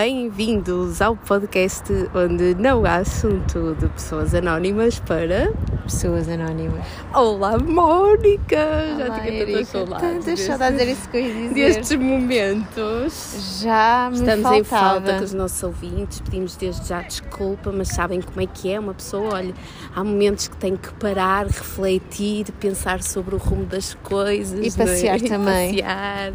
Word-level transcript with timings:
bem-vindos 0.00 1.02
ao 1.02 1.14
podcast 1.14 1.92
onde 2.14 2.54
não 2.54 2.86
há 2.86 2.96
assunto 2.96 3.76
de 3.78 3.86
pessoas 3.90 4.34
anónimas 4.34 4.98
para 4.98 5.52
pessoas 5.82 6.26
anónimas. 6.26 6.86
Olá, 7.14 7.58
Mónica! 7.58 8.56
Olá, 8.56 8.96
Já 8.96 9.20
tinha 9.20 9.44
tantas 9.44 9.68
saudades. 9.68 10.08
Tantas 10.08 10.40
saudades, 10.40 10.80
era 10.80 10.90
isso 10.90 11.08
que 11.10 11.16
eu 11.18 11.20
ia 11.20 11.34
dizer. 11.34 11.54
Destes 11.54 11.98
momentos. 11.98 13.60
Já 13.60 14.08
me 14.10 14.16
Estamos 14.16 14.42
faltava. 14.42 14.56
em 14.58 14.64
falta 14.64 15.18
com 15.18 15.24
os 15.24 15.34
nossos 15.34 15.62
ouvintes, 15.62 16.20
pedimos 16.22 16.56
desde 16.56 16.88
já 16.88 17.02
desculpa, 17.02 17.70
mas 17.70 17.88
sabem 17.88 18.22
como 18.22 18.40
é 18.40 18.46
que 18.46 18.72
é 18.72 18.80
uma 18.80 18.94
pessoa? 18.94 19.34
Olha, 19.34 19.52
há 19.94 20.02
momentos 20.02 20.48
que 20.48 20.56
tem 20.56 20.78
que 20.78 20.94
parar, 20.94 21.44
refletir, 21.44 22.50
pensar 22.52 23.02
sobre 23.02 23.34
o 23.34 23.38
rumo 23.38 23.66
das 23.66 23.92
coisas. 23.92 24.64
E 24.64 24.80
é? 24.80 24.86
passear 24.86 25.18
E 25.18 25.28
também. 25.28 25.68
Passear. 25.72 26.32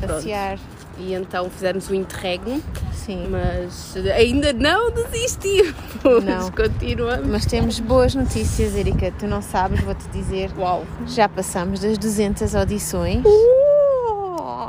Pronto. 0.00 0.12
Passear. 0.12 0.58
E 1.00 1.14
então 1.14 1.48
fizemos 1.48 1.88
o 1.88 1.94
interregno, 1.94 2.62
Sim. 3.10 3.26
mas 3.28 3.96
ainda 4.14 4.52
não 4.52 4.92
desistimos. 4.92 5.74
Não. 6.24 6.50
Continuamos. 6.52 7.26
Mas 7.26 7.44
temos 7.44 7.80
boas 7.80 8.14
notícias, 8.14 8.74
Erika. 8.74 9.12
Tu 9.18 9.26
não 9.26 9.42
sabes, 9.42 9.80
vou-te 9.80 10.06
dizer. 10.08 10.50
Uau! 10.56 10.84
Já 11.06 11.28
passamos 11.28 11.80
das 11.80 11.98
200 11.98 12.54
audições. 12.54 13.24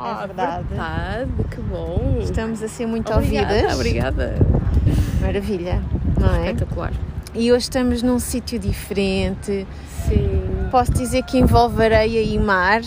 É 0.04 0.26
verdade. 0.26 0.64
verdade, 0.68 1.30
que 1.50 1.60
bom. 1.60 2.18
Estamos 2.20 2.62
a 2.62 2.68
ser 2.68 2.86
muito 2.86 3.12
obrigada, 3.12 3.54
ouvidas. 3.54 3.74
Obrigada. 3.74 4.34
Maravilha, 5.20 5.80
não 6.18 6.34
é? 6.34 6.46
Espetacular. 6.50 6.92
E 7.34 7.52
hoje 7.52 7.62
estamos 7.62 8.02
num 8.02 8.18
sítio 8.18 8.58
diferente. 8.58 9.66
Sim. 10.06 10.68
Posso 10.70 10.92
dizer 10.92 11.22
que 11.22 11.38
envolve 11.38 11.82
areia 11.82 12.20
e 12.20 12.38
mar. 12.38 12.82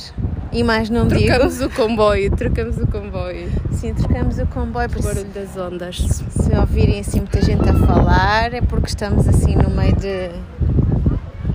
E 0.56 0.64
mais 0.64 0.89
não 0.89 1.06
digo. 1.06 1.25
Trocamos 1.25 1.59
o 1.59 1.70
comboio, 1.70 2.31
trocamos 2.31 2.78
o 2.78 2.88
comboio. 2.88 3.52
Sim, 3.73 3.94
trocamos 3.94 4.39
o 4.39 4.45
comboio. 4.45 4.89
Por 4.89 5.03
barulho 5.03 5.25
das 5.25 5.58
ondas. 5.58 5.98
se 5.98 6.56
ouvirem 6.58 7.02
assim 7.02 7.17
muita 7.17 7.42
gente 7.42 7.67
a 7.67 7.73
falar 7.73 8.53
é 8.53 8.61
porque 8.61 8.88
estamos 8.88 9.28
assim 9.28 9.53
no 9.53 9.70
meio 9.70 9.94
de 9.98 10.31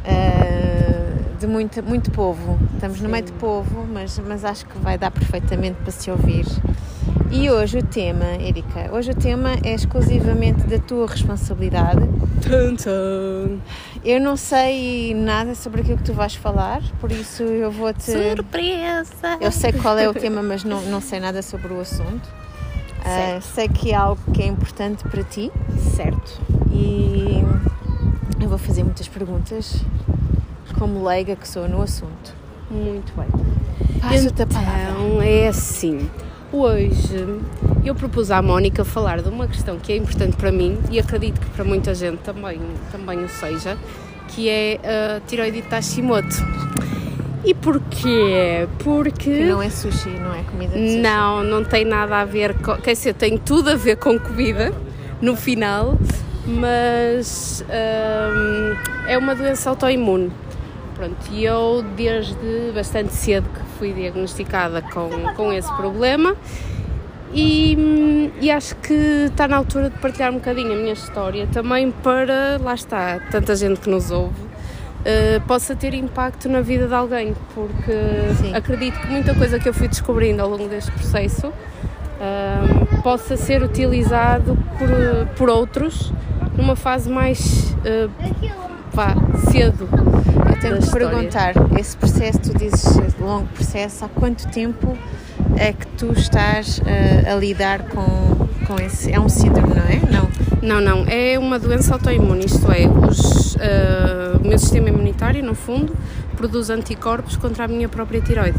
eh, 0.05 1.13
de 1.39 1.47
muito, 1.47 1.83
muito 1.83 2.11
povo 2.11 2.59
estamos 2.75 3.01
no 3.01 3.09
meio 3.09 3.25
de 3.25 3.33
povo 3.33 3.87
mas, 3.91 4.19
mas 4.19 4.45
acho 4.45 4.67
que 4.67 4.79
vai 4.79 4.99
dar 4.99 5.11
perfeitamente 5.11 5.79
para 5.83 5.93
se 5.93 6.11
ouvir 6.11 6.45
e 7.31 7.49
hoje 7.51 7.79
o 7.79 7.83
tema, 7.83 8.25
Erika 8.41 8.91
hoje 8.93 9.13
o 9.13 9.15
tema 9.15 9.51
é 9.65 9.75
exclusivamente 9.75 10.63
da 10.67 10.79
tua 10.79 11.07
responsabilidade 11.07 12.01
Tum, 12.43 12.75
tum. 12.77 13.59
eu 14.05 14.21
não 14.21 14.37
sei 14.37 15.15
nada 15.15 15.55
sobre 15.55 15.83
aquilo 15.83 15.99
que 15.99 16.05
tu 16.05 16.13
vais 16.13 16.35
falar 16.35 16.83
por 17.01 17.13
isso 17.13 17.43
eu 17.43 17.71
vou-te 17.71 18.03
Surpresa! 18.03 19.39
eu 19.41 19.53
sei 19.53 19.73
qual 19.73 19.97
é 19.99 20.09
o 20.09 20.15
tema 20.15 20.43
mas 20.43 20.65
não, 20.65 20.81
não 20.83 21.01
sei 21.01 21.21
nada 21.21 21.43
sobre 21.43 21.73
o 21.73 21.81
assunto 21.81 22.29
Certo. 23.03 23.43
sei 23.45 23.69
que 23.69 23.93
é 23.93 23.95
algo 23.95 24.21
que 24.33 24.43
é 24.43 24.47
importante 24.47 25.05
para 25.05 25.23
ti 25.23 25.51
Certo. 25.97 26.41
e 26.73 27.43
eu 28.41 28.49
vou 28.49 28.59
fazer 28.59 28.83
muitas 28.85 29.09
perguntas 29.09 29.77
como 30.79 31.05
leiga 31.07 31.37
que 31.37 31.47
sou 31.47 31.69
no 31.69 31.83
assunto. 31.83 32.35
Muito 32.71 33.13
bem. 33.15 33.27
Passo-te 34.01 34.43
a 34.43 34.47
palavra. 34.47 34.93
Então, 34.93 35.21
é 35.23 35.49
assim. 35.49 36.09
Hoje 36.53 37.39
eu 37.85 37.95
propus 37.95 38.33
à 38.33 38.43
Mónica 38.43 38.85
falar 38.85 39.23
de 39.23 39.29
uma 39.29 39.47
questão 39.47 39.79
que 39.79 39.93
é 39.93 39.97
importante 39.97 40.37
para 40.37 40.51
mim 40.51 40.77
e 40.91 40.99
acredito 40.99 41.41
que 41.41 41.47
para 41.51 41.65
muita 41.65 41.95
gente 41.95 42.19
também, 42.19 42.61
também 42.91 43.23
o 43.23 43.29
seja, 43.29 43.79
que 44.29 44.49
é 44.49 44.81
a 44.85 45.21
tiroidite 45.21 45.69
de 45.69 45.75
Hashimoto. 45.75 46.37
E 47.45 47.55
porquê? 47.55 48.69
Porque... 48.81 49.31
Que 49.31 49.45
não 49.45 49.63
é 49.63 49.71
sushi, 49.71 50.09
não 50.09 50.35
é 50.35 50.43
comida 50.43 50.77
de 50.77 50.89
sushi. 50.89 51.01
Não, 51.01 51.45
não 51.45 51.63
tem 51.63 51.85
nada 51.85 52.21
a 52.21 52.25
ver 52.25 52.55
com. 52.55 52.75
Quer 52.77 52.95
dizer, 52.95 53.15
tem 53.15 53.39
tudo 53.39 53.71
a 53.71 53.77
ver 53.77 53.97
com 53.97 54.19
comida 54.19 54.75
no 55.23 55.37
final, 55.37 55.97
mas 56.47 57.65
hum, 57.69 58.77
é 59.07 59.17
uma 59.17 59.37
doença 59.37 59.71
autoimune. 59.71 60.33
Pronto, 60.97 61.17
e 61.31 61.45
eu 61.45 61.85
desde 61.97 62.73
bastante 62.75 63.15
cedo 63.15 63.49
que 63.49 63.70
fui 63.81 63.95
diagnosticada 63.95 64.83
com, 64.83 65.09
com 65.35 65.51
esse 65.51 65.73
problema 65.75 66.37
e, 67.33 68.31
e 68.39 68.51
acho 68.51 68.77
que 68.77 68.93
está 68.93 69.49
na 69.49 69.57
altura 69.57 69.89
de 69.89 69.99
partilhar 69.99 70.31
um 70.31 70.35
bocadinho 70.35 70.73
a 70.73 70.77
minha 70.77 70.93
história 70.93 71.47
também 71.47 71.91
para, 71.91 72.61
lá 72.63 72.75
está, 72.75 73.19
tanta 73.31 73.57
gente 73.57 73.81
que 73.81 73.89
nos 73.89 74.11
ouve, 74.11 74.35
eh, 75.07 75.41
possa 75.47 75.75
ter 75.75 75.95
impacto 75.95 76.47
na 76.47 76.61
vida 76.61 76.87
de 76.87 76.95
alguém, 76.95 77.35
porque 77.55 77.93
Sim. 78.37 78.55
acredito 78.55 79.01
que 79.01 79.07
muita 79.07 79.35
coisa 79.35 79.59
que 79.59 79.67
eu 79.67 79.73
fui 79.73 79.89
descobrindo 79.89 80.43
ao 80.43 80.51
longo 80.51 80.69
deste 80.69 80.91
processo 80.91 81.47
hum, 81.47 83.01
possa 83.03 83.35
ser 83.35 83.63
utilizado 83.63 84.59
por, 84.79 85.27
por 85.37 85.49
outros 85.49 86.13
numa 86.55 86.77
fase 86.77 87.09
mais 87.09 87.75
vá, 88.93 89.15
cedo. 89.51 89.89
Tenho 90.61 90.77
que 90.77 90.85
história. 90.85 91.09
perguntar, 91.09 91.55
esse 91.79 91.97
processo, 91.97 92.39
tu 92.41 92.59
dizes 92.59 92.97
longo 93.19 93.47
processo, 93.55 94.05
há 94.05 94.09
quanto 94.09 94.47
tempo 94.49 94.97
é 95.57 95.73
que 95.73 95.87
tu 95.87 96.13
estás 96.13 96.81
eh, 96.87 97.31
a 97.31 97.35
lidar 97.35 97.83
com, 97.85 98.47
com 98.67 98.77
esse. 98.83 99.13
É 99.13 99.19
um 99.19 99.29
síndrome, 99.29 99.75
não 99.75 99.83
é? 99.83 100.01
Não. 100.11 100.31
Não, 100.63 100.79
não, 100.81 101.05
é 101.09 101.39
uma 101.39 101.59
doença 101.59 101.95
autoimune, 101.95 102.45
isto 102.45 102.71
é, 102.71 102.87
os, 102.87 103.57
eh, 103.59 104.37
o 104.39 104.47
meu 104.47 104.59
sistema 104.59 104.91
imunitário, 104.91 105.43
no 105.43 105.55
fundo, 105.55 105.97
produz 106.37 106.69
anticorpos 106.69 107.37
contra 107.37 107.65
a 107.65 107.69
minha 107.69 107.89
própria 107.89 108.21
tiroide. 108.21 108.59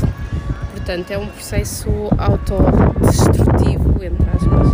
Portanto, 0.73 1.11
é 1.11 1.17
um 1.19 1.28
processo 1.28 1.90
autodestrutivo, 2.17 4.03
entre 4.03 4.29
aspas, 4.34 4.67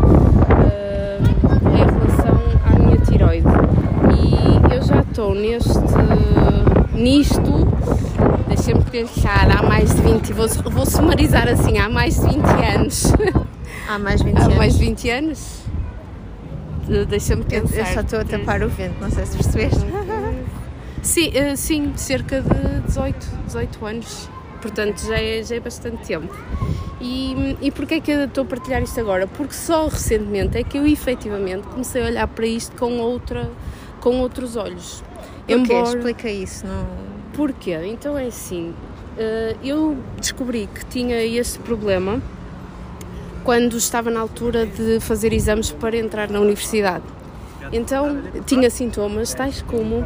eh, 0.72 1.20
em 1.74 1.86
relação 1.86 2.40
à 2.66 2.80
minha 2.80 2.98
tiroide. 2.98 3.48
E 4.16 4.74
eu 4.74 4.82
já 4.82 5.02
estou 5.02 5.36
neste, 5.36 5.70
nisto, 6.98 7.42
deixem-me 8.48 8.84
pensar, 8.84 9.50
há 9.52 9.64
mais 9.64 9.94
de 9.94 10.02
20, 10.02 10.34
vou, 10.34 10.48
vou 10.72 10.86
sumarizar 10.86 11.48
assim, 11.48 11.78
há 11.78 11.88
mais 11.88 12.16
de 12.16 12.22
20 12.22 12.46
anos. 12.76 13.04
Há 13.88 14.00
mais 14.00 14.20
de 14.20 14.26
20 14.26 14.38
há 14.38 14.44
anos. 14.44 14.58
mais 14.58 14.74
de 14.78 14.80
20 14.86 15.10
anos? 15.10 15.58
Deixa-me 17.10 17.42
Eu, 17.44 17.48
pensar. 17.48 17.78
eu 17.80 17.86
só 17.86 18.02
estou 18.02 18.20
a 18.20 18.26
tapar 18.26 18.62
o 18.64 18.70
vento, 18.70 18.96
não 19.00 19.10
sei 19.12 19.26
se 19.26 19.34
percebeste. 19.38 19.80
Sim, 21.02 21.32
eh, 21.34 21.56
sim, 21.56 21.94
cerca 21.96 22.42
de 22.42 22.82
18, 22.88 23.28
18 23.46 23.86
anos. 23.86 24.30
Portanto, 24.62 25.00
já 25.06 25.16
é, 25.18 25.44
já 25.44 25.56
é 25.56 25.60
bastante 25.60 26.06
tempo. 26.06 26.34
E, 27.00 27.56
e 27.62 27.72
porquê 27.72 27.96
é 27.96 28.00
que 28.02 28.12
eu 28.12 28.26
estou 28.26 28.44
a 28.44 28.48
partilhar 28.48 28.82
isto 28.82 29.00
agora? 29.00 29.28
Porque 29.28 29.54
só 29.54 29.88
recentemente 29.88 30.58
é 30.58 30.64
que 30.64 30.78
eu 30.78 30.86
efetivamente 30.88 31.68
comecei 31.68 32.02
a 32.02 32.06
olhar 32.06 32.28
para 32.28 32.46
isto 32.48 32.76
com, 32.76 32.98
outra, 33.00 33.50
com 34.02 34.20
outros 34.20 34.56
olhos. 34.56 35.04
Porquê? 35.48 35.74
Explica 35.74 36.30
isso. 36.30 36.68
Não... 36.68 36.86
Porquê? 37.34 37.76
Então 37.86 38.18
é 38.18 38.28
assim, 38.28 38.74
eh, 39.18 39.56
eu 39.64 39.98
descobri 40.20 40.68
que 40.74 40.86
tinha 40.86 41.24
este 41.24 41.60
problema 41.60 42.22
quando 43.44 43.78
estava 43.78 44.10
na 44.10 44.20
altura 44.20 44.66
de 44.66 45.00
fazer 45.00 45.32
exames 45.32 45.72
para 45.72 45.96
entrar 45.96 46.30
na 46.30 46.40
universidade. 46.40 47.04
Então 47.72 48.22
tinha 48.46 48.70
sintomas 48.70 49.34
tais 49.34 49.62
como 49.62 50.06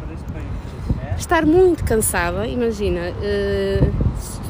estar 1.18 1.44
muito 1.46 1.84
cansada, 1.84 2.46
imagina, 2.46 3.00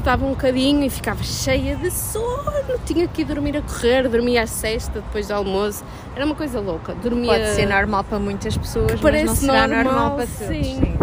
estudava 0.03 0.25
um 0.25 0.31
bocadinho 0.31 0.83
e 0.83 0.89
ficava 0.89 1.23
cheia 1.23 1.77
de 1.77 1.89
sono, 1.89 2.51
tinha 2.85 3.07
que 3.07 3.21
ir 3.21 3.25
dormir 3.25 3.55
a 3.55 3.61
correr, 3.61 4.05
dormia 4.09 4.43
às 4.43 4.49
sexta 4.49 4.99
depois 4.99 5.29
do 5.29 5.33
almoço, 5.33 5.81
era 6.13 6.25
uma 6.25 6.35
coisa 6.35 6.59
louca, 6.59 6.93
dormia... 6.93 7.31
Pode 7.31 7.47
ser 7.55 7.65
normal 7.65 8.03
para 8.03 8.19
muitas 8.19 8.57
pessoas, 8.57 8.91
mas 8.91 8.99
Parece 9.01 9.25
não 9.25 9.35
será 9.35 9.65
normal, 9.65 9.83
normal, 9.85 10.15
para 10.17 10.25
todos. 10.25 10.45
sim. 10.47 10.93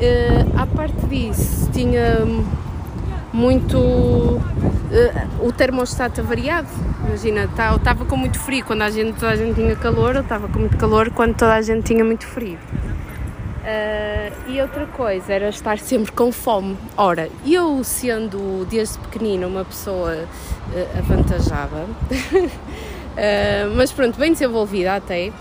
Eh, 0.00 0.44
à 0.56 0.66
parte 0.66 1.04
disso, 1.06 1.68
tinha 1.72 2.24
muito. 3.32 4.40
eh, 4.92 5.26
o 5.40 5.50
termostato 5.52 6.22
variado. 6.22 6.68
Imagina, 7.08 7.48
tá- 7.56 7.74
estava 7.74 8.04
com 8.04 8.16
muito 8.16 8.38
frio 8.38 8.64
quando 8.64 8.82
a 8.82 8.90
gente, 8.90 9.18
toda 9.18 9.32
a 9.32 9.36
gente 9.36 9.56
tinha 9.56 9.74
calor, 9.76 10.14
eu 10.14 10.22
estava 10.22 10.46
com 10.48 10.60
muito 10.60 10.76
calor 10.76 11.10
quando 11.10 11.34
toda 11.34 11.54
a 11.54 11.62
gente 11.62 11.82
tinha 11.84 12.04
muito 12.04 12.24
frio. 12.26 12.58
Eh, 13.66 14.30
e 14.46 14.60
outra 14.60 14.86
coisa 14.86 15.32
era 15.32 15.48
estar 15.48 15.78
sempre 15.78 16.12
com 16.12 16.30
fome. 16.30 16.76
Ora, 16.96 17.30
eu 17.46 17.82
sendo 17.82 18.66
desde 18.66 18.98
pequenina 18.98 19.46
uma 19.46 19.64
pessoa 19.64 20.28
eh, 20.74 20.88
avantajada, 20.98 21.86
eh, 23.16 23.64
mas 23.74 23.90
pronto, 23.90 24.18
bem 24.18 24.32
desenvolvida 24.32 24.96
até, 24.96 25.32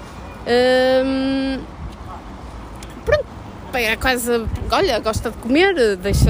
bem, 3.74 3.88
é 3.88 3.96
quase, 3.96 4.46
olha, 4.72 5.00
gosta 5.00 5.32
de 5.32 5.38
comer, 5.38 5.98
deixa, 5.98 6.30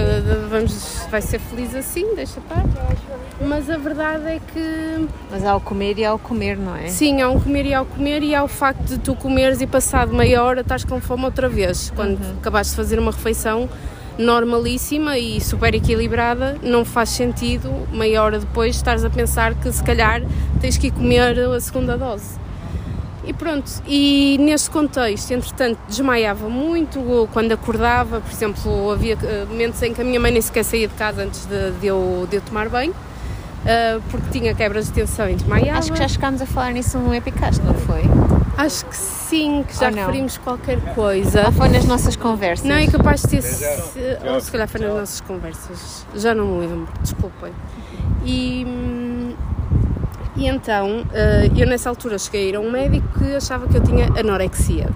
vamos, 0.50 1.06
vai 1.12 1.22
ser 1.22 1.40
feliz 1.40 1.76
assim, 1.76 2.16
deixa 2.16 2.40
estar. 2.40 2.64
Mas 3.42 3.70
a 3.70 3.78
verdade 3.78 4.26
é 4.28 4.40
que 4.40 5.08
Mas 5.30 5.44
há 5.44 5.54
o 5.56 5.60
comer 5.60 5.98
e 6.00 6.06
há 6.06 6.14
o 6.14 6.20
comer, 6.20 6.58
não 6.58 6.74
é? 6.76 6.88
sim, 6.88 7.22
há 7.22 7.30
um 7.30 7.40
comer 7.40 7.66
e 7.66 7.74
há 7.74 7.82
o 7.82 7.86
comer 7.86 8.24
e 8.24 8.34
há 8.34 8.44
o 8.44 8.48
facto 8.48 8.86
de 8.86 8.98
tu 8.98 9.14
comeres 9.14 9.60
e 9.60 9.68
passado 9.68 10.14
meia 10.14 10.42
hora 10.42 10.62
estás 10.62 10.86
com 10.86 11.02
fome 11.02 11.26
outra 11.26 11.50
vez. 11.50 11.92
Quando 11.94 12.18
acabaste 12.40 12.72
de 12.72 12.78
fazer 12.78 12.98
uma 12.98 13.12
refeição 13.12 13.70
normalíssima 14.18 15.18
e 15.18 15.42
super 15.42 15.76
equilibrada, 15.76 16.58
não 16.64 16.86
faz 16.86 17.10
sentido 17.10 17.70
meia 17.92 18.24
hora 18.24 18.40
depois 18.40 18.76
estares 18.76 19.04
a 19.04 19.10
pensar 19.10 19.54
que 19.56 19.70
se 19.72 19.84
calhar 19.84 20.22
tens 20.62 20.78
que 20.78 20.88
ir 20.88 20.92
comer 20.92 21.38
a 21.40 21.60
segunda 21.60 21.98
dose. 21.98 22.43
E 23.26 23.32
pronto, 23.32 23.72
e 23.88 24.38
neste 24.40 24.70
contexto, 24.70 25.32
entretanto, 25.32 25.80
desmaiava 25.88 26.50
muito 26.50 27.30
quando 27.32 27.54
acordava, 27.54 28.20
por 28.20 28.32
exemplo, 28.32 28.92
havia 28.92 29.18
eh, 29.24 29.46
momentos 29.48 29.82
em 29.82 29.94
que 29.94 30.02
a 30.02 30.04
minha 30.04 30.20
mãe 30.20 30.32
nem 30.32 30.42
sequer 30.42 30.66
saía 30.66 30.90
de 30.90 30.94
casa 30.96 31.24
antes 31.24 31.46
de, 31.46 31.72
de, 31.72 31.88
eu, 31.88 32.28
de 32.30 32.36
eu 32.36 32.42
tomar 32.42 32.68
banho, 32.68 32.92
uh, 32.92 34.02
porque 34.12 34.30
tinha 34.30 34.54
quebras 34.54 34.88
de 34.88 34.92
tensão 34.92 35.30
e 35.30 35.36
desmaiava. 35.36 35.80
Acho 35.80 35.94
que 35.94 35.98
já 35.98 36.08
chegámos 36.08 36.42
a 36.42 36.46
falar 36.46 36.72
nisso 36.72 36.98
no 36.98 37.16
Epicast, 37.16 37.64
não 37.64 37.74
foi? 37.74 38.02
Acho 38.58 38.86
que 38.86 38.96
sim, 38.96 39.64
que 39.68 39.76
já 39.76 39.90
referimos 39.90 40.38
qualquer 40.38 40.80
coisa. 40.94 41.46
Ou 41.46 41.52
foi 41.54 41.70
nas 41.70 41.86
nossas 41.86 42.18
conversas? 42.18 42.68
Não, 42.68 42.76
é 42.76 42.88
capaz 42.88 43.22
de 43.22 43.30
ter. 43.30 43.42
Se, 43.42 44.00
ou 44.30 44.40
se 44.42 44.52
calhar 44.52 44.68
foi 44.68 44.82
nas 44.82 44.94
nossas 44.94 45.22
conversas. 45.22 46.06
Já 46.14 46.36
não 46.36 46.46
me 46.46 46.68
lembro, 46.68 46.90
desculpem. 47.02 47.54
E. 48.26 49.03
E 50.36 50.48
então, 50.48 51.06
eh, 51.14 51.50
eu 51.56 51.68
nessa 51.68 51.90
altura 51.90 52.18
cheguei 52.18 52.46
a 52.46 52.50
ir 52.50 52.56
a 52.56 52.60
um 52.60 52.72
médico 52.72 53.08
que 53.20 53.36
achava 53.36 53.68
que 53.68 53.78
eu 53.78 53.84
tinha 53.84 54.08
anorexia. 54.20 54.90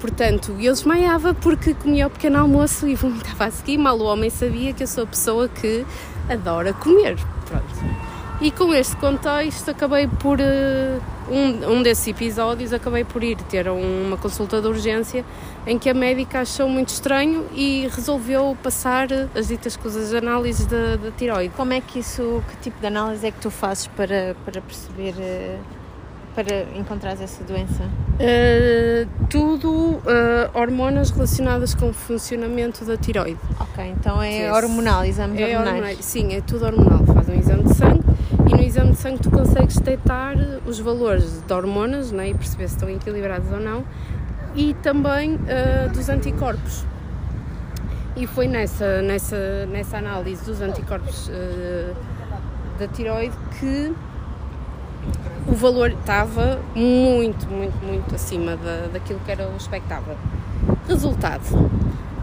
Portanto, 0.00 0.52
eu 0.58 0.72
desmaiava 0.72 1.34
porque 1.34 1.74
comia 1.74 2.06
o 2.06 2.10
pequeno 2.10 2.38
almoço 2.38 2.88
e 2.88 2.94
vomitava 2.96 3.44
a 3.44 3.50
seguir. 3.50 3.78
Mal 3.78 3.98
o 3.98 4.04
homem 4.04 4.30
sabia 4.30 4.72
que 4.72 4.82
eu 4.82 4.88
sou 4.88 5.04
a 5.04 5.06
pessoa 5.06 5.48
que 5.48 5.84
adora 6.28 6.72
comer. 6.72 7.16
Pronto. 7.46 8.09
E 8.42 8.50
com 8.50 8.72
este 8.72 8.96
contexto 8.96 9.70
acabei 9.70 10.08
por, 10.08 10.38
uh, 10.40 11.02
um, 11.30 11.74
um 11.74 11.82
desses 11.82 12.08
episódios, 12.08 12.72
acabei 12.72 13.04
por 13.04 13.22
ir 13.22 13.36
ter 13.36 13.68
uma 13.68 14.16
consulta 14.16 14.62
de 14.62 14.66
urgência 14.66 15.26
em 15.66 15.78
que 15.78 15.90
a 15.90 15.94
médica 15.94 16.40
achou 16.40 16.66
muito 16.66 16.88
estranho 16.88 17.44
e 17.54 17.86
resolveu 17.94 18.56
passar 18.62 19.08
as 19.34 19.48
ditas 19.48 19.76
coisas 19.76 20.08
de 20.08 20.16
análise 20.16 20.66
da, 20.66 20.96
da 20.96 21.10
tiroide. 21.10 21.52
Como 21.54 21.74
é 21.74 21.82
que 21.82 21.98
isso, 21.98 22.42
que 22.48 22.56
tipo 22.62 22.80
de 22.80 22.86
análise 22.86 23.26
é 23.26 23.30
que 23.30 23.40
tu 23.40 23.50
fazes 23.50 23.88
para, 23.88 24.34
para 24.42 24.62
perceber, 24.62 25.12
uh, 25.18 25.58
para 26.34 26.62
encontrar 26.78 27.20
essa 27.20 27.44
doença? 27.44 27.84
Uh, 27.84 29.06
tudo 29.28 29.70
uh, 29.70 30.00
hormonas 30.54 31.10
relacionadas 31.10 31.74
com 31.74 31.90
o 31.90 31.92
funcionamento 31.92 32.86
da 32.86 32.96
tiroide. 32.96 33.38
Ok, 33.60 33.84
então 33.98 34.22
é 34.22 34.46
Sim, 34.46 34.50
hormonal, 34.50 35.04
exames 35.04 35.38
é 35.38 35.44
hormonais? 35.44 35.74
Hormonal, 35.74 35.96
sim, 36.00 36.32
é 36.32 36.40
tudo 36.40 36.64
hormonal. 36.64 37.04
Faz 37.04 37.28
um 37.28 37.34
exame 37.34 37.64
de 37.64 37.74
sangue 37.74 38.09
exame 38.70 38.92
de 38.92 38.96
sangue 38.98 39.18
tu 39.18 39.30
consegues 39.30 39.76
detectar 39.76 40.34
os 40.64 40.78
valores 40.78 41.42
de 41.44 41.52
hormonas 41.52 42.12
né, 42.12 42.30
e 42.30 42.34
perceber 42.34 42.68
se 42.68 42.74
estão 42.74 42.88
equilibrados 42.88 43.50
ou 43.50 43.60
não 43.60 43.84
e 44.54 44.74
também 44.74 45.34
uh, 45.34 45.90
dos 45.92 46.08
anticorpos. 46.08 46.84
E 48.16 48.26
foi 48.26 48.48
nessa, 48.48 49.02
nessa, 49.02 49.66
nessa 49.66 49.98
análise 49.98 50.44
dos 50.44 50.60
anticorpos 50.60 51.28
uh, 51.28 51.94
da 52.78 52.86
tiroide 52.88 53.34
que 53.58 53.92
o 55.46 55.52
valor 55.54 55.90
estava 55.90 56.60
muito, 56.74 57.48
muito, 57.48 57.84
muito 57.84 58.14
acima 58.14 58.56
da, 58.56 58.88
daquilo 58.92 59.20
que 59.20 59.30
era 59.30 59.48
o 59.48 59.56
expectável. 59.56 60.16
Resultado, 60.86 61.42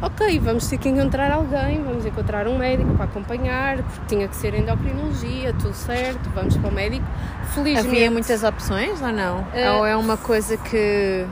ok, 0.01 0.39
vamos 0.39 0.67
ter 0.67 0.77
que 0.77 0.89
encontrar 0.89 1.31
alguém, 1.31 1.81
vamos 1.83 2.05
encontrar 2.05 2.47
um 2.47 2.57
médico 2.57 2.93
para 2.95 3.05
acompanhar, 3.05 3.77
porque 3.83 4.05
tinha 4.07 4.27
que 4.27 4.35
ser 4.35 4.53
endocrinologia, 4.53 5.53
tudo 5.53 5.73
certo, 5.73 6.29
vamos 6.33 6.55
para 6.57 6.69
o 6.69 6.73
médico. 6.73 7.05
Felizmente. 7.53 7.87
Havia 7.87 8.11
muitas 8.11 8.43
opções 8.43 9.01
ou 9.01 9.11
não? 9.11 9.39
Uh, 9.39 9.77
ou 9.79 9.85
é 9.85 9.95
uma 9.95 10.17
coisa 10.17 10.57
que 10.57 11.25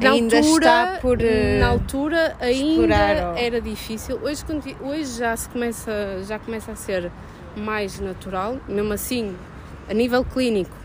ainda 0.00 0.38
altura, 0.38 0.66
está 0.66 0.98
por 1.00 1.18
uh, 1.18 1.60
Na 1.60 1.68
altura 1.68 2.36
ainda 2.40 2.94
era 3.36 3.60
difícil. 3.60 4.18
Hoje, 4.22 4.44
hoje 4.80 5.18
já 5.18 5.36
se 5.36 5.48
começa, 5.48 5.92
já 6.26 6.38
começa 6.38 6.72
a 6.72 6.76
ser 6.76 7.10
mais 7.56 8.00
natural, 8.00 8.58
mesmo 8.68 8.92
assim, 8.92 9.34
a 9.88 9.94
nível 9.94 10.24
clínico, 10.24 10.76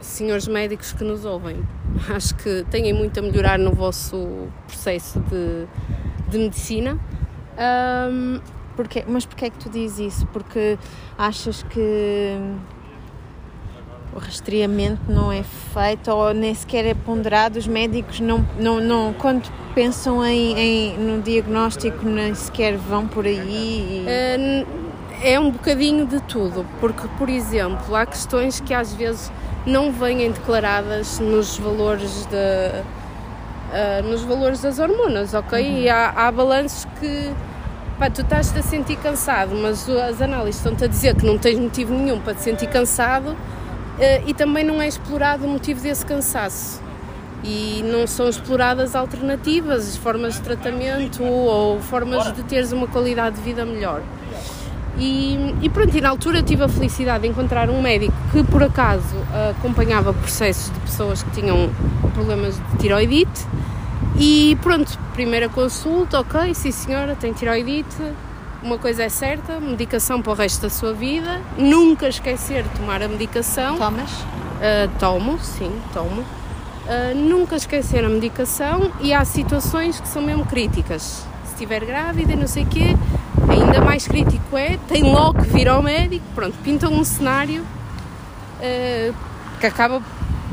senhores 0.00 0.48
médicos 0.48 0.92
que 0.92 1.04
nos 1.04 1.24
ouvem, 1.24 1.62
acho 2.14 2.34
que 2.36 2.64
têm 2.70 2.92
muito 2.92 3.18
a 3.18 3.22
melhorar 3.22 3.58
no 3.58 3.72
vosso 3.72 4.48
processo 4.66 5.20
de 5.20 5.66
de 6.34 6.38
medicina. 6.38 6.98
Um, 8.10 8.40
porque, 8.76 9.04
mas 9.06 9.24
porquê 9.24 9.46
é 9.46 9.50
que 9.50 9.58
tu 9.58 9.70
dizes 9.70 10.14
isso? 10.14 10.26
Porque 10.26 10.76
achas 11.16 11.62
que 11.62 12.36
o 14.12 14.18
rastreamento 14.18 15.00
não 15.08 15.30
é 15.30 15.42
feito 15.42 16.10
ou 16.10 16.34
nem 16.34 16.54
sequer 16.54 16.86
é 16.86 16.94
ponderado, 16.94 17.58
os 17.58 17.66
médicos 17.66 18.20
não, 18.20 18.46
não, 18.58 18.80
não 18.80 19.12
quando 19.12 19.50
pensam 19.74 20.24
em, 20.24 20.58
em 20.58 20.98
no 20.98 21.22
diagnóstico 21.22 22.04
nem 22.04 22.34
sequer 22.34 22.76
vão 22.76 23.06
por 23.06 23.26
aí? 23.26 24.04
E... 24.06 24.84
É 25.22 25.40
um 25.40 25.50
bocadinho 25.50 26.06
de 26.06 26.20
tudo, 26.22 26.66
porque, 26.80 27.08
por 27.16 27.28
exemplo, 27.28 27.94
há 27.94 28.04
questões 28.04 28.60
que 28.60 28.74
às 28.74 28.92
vezes 28.92 29.32
não 29.64 29.90
vêm 29.90 30.30
declaradas 30.30 31.18
nos 31.18 31.56
valores 31.56 32.26
de 32.26 32.82
uh, 33.70 34.02
nos 34.08 34.22
valores 34.22 34.60
das 34.62 34.78
hormonas, 34.78 35.34
ok? 35.34 35.60
Uhum. 35.60 35.78
E 35.78 35.88
há, 35.88 36.10
há 36.10 36.32
balanços 36.32 36.86
que 37.00 37.30
pá, 37.98 38.10
tu 38.10 38.22
estás-te 38.22 38.58
a 38.58 38.62
sentir 38.62 38.96
cansado, 38.96 39.54
mas 39.54 39.88
as 39.88 40.20
análises 40.20 40.56
estão-te 40.56 40.84
a 40.84 40.86
dizer 40.86 41.14
que 41.14 41.24
não 41.24 41.38
tens 41.38 41.58
motivo 41.58 41.94
nenhum 41.94 42.20
para 42.20 42.34
te 42.34 42.42
sentir 42.42 42.68
cansado 42.68 43.30
uh, 43.30 43.36
e 44.26 44.34
também 44.34 44.64
não 44.64 44.80
é 44.80 44.88
explorado 44.88 45.44
o 45.44 45.48
motivo 45.48 45.80
desse 45.80 46.04
cansaço. 46.04 46.82
E 47.46 47.82
não 47.84 48.06
são 48.06 48.26
exploradas 48.26 48.94
alternativas, 48.94 49.98
formas 49.98 50.34
de 50.34 50.40
tratamento 50.40 51.22
ou 51.22 51.78
formas 51.78 52.32
de 52.32 52.42
teres 52.44 52.72
uma 52.72 52.86
qualidade 52.86 53.36
de 53.36 53.42
vida 53.42 53.66
melhor. 53.66 54.00
E, 54.98 55.54
e, 55.60 55.68
pronto, 55.68 55.96
e 55.96 56.00
na 56.00 56.08
altura 56.08 56.42
tive 56.42 56.62
a 56.62 56.68
felicidade 56.68 57.22
de 57.22 57.28
encontrar 57.28 57.68
um 57.68 57.82
médico 57.82 58.14
que 58.30 58.44
por 58.44 58.62
acaso 58.62 59.16
acompanhava 59.50 60.12
processos 60.12 60.72
de 60.72 60.80
pessoas 60.80 61.22
que 61.22 61.30
tinham 61.32 61.68
problemas 62.14 62.54
de 62.54 62.78
tiroidite 62.78 63.44
e 64.16 64.56
pronto, 64.62 64.96
primeira 65.12 65.48
consulta, 65.48 66.20
ok, 66.20 66.54
sim 66.54 66.70
senhora, 66.70 67.16
tem 67.16 67.32
tiroidite, 67.32 67.96
uma 68.62 68.78
coisa 68.78 69.02
é 69.02 69.08
certa, 69.08 69.58
medicação 69.60 70.22
para 70.22 70.32
o 70.32 70.34
resto 70.34 70.62
da 70.62 70.70
sua 70.70 70.92
vida, 70.92 71.40
nunca 71.58 72.08
esquecer 72.08 72.62
de 72.62 72.68
tomar 72.70 73.02
a 73.02 73.08
medicação. 73.08 73.76
Tomas? 73.76 74.10
Uh, 74.10 74.88
tomo, 74.98 75.38
sim, 75.40 75.70
tomo. 75.92 76.22
Uh, 76.22 77.14
nunca 77.14 77.56
esquecer 77.56 78.04
a 78.04 78.08
medicação 78.08 78.90
e 79.00 79.12
há 79.12 79.24
situações 79.24 79.98
que 79.98 80.06
são 80.06 80.22
mesmo 80.22 80.46
críticas. 80.46 81.26
Se 81.44 81.52
estiver 81.52 81.84
grávida, 81.84 82.36
não 82.36 82.46
sei 82.46 82.62
o 82.62 82.66
quê, 82.66 82.96
ainda 83.74 83.84
mais 83.84 84.06
crítico 84.06 84.56
é, 84.56 84.78
tem 84.88 85.02
logo 85.02 85.42
que 85.42 85.48
vir 85.48 85.68
ao 85.68 85.82
médico, 85.82 86.24
pronto, 86.34 86.54
pintam 86.62 86.92
um 86.92 87.02
cenário 87.02 87.62
uh, 87.62 89.14
que 89.58 89.66
acaba 89.66 90.00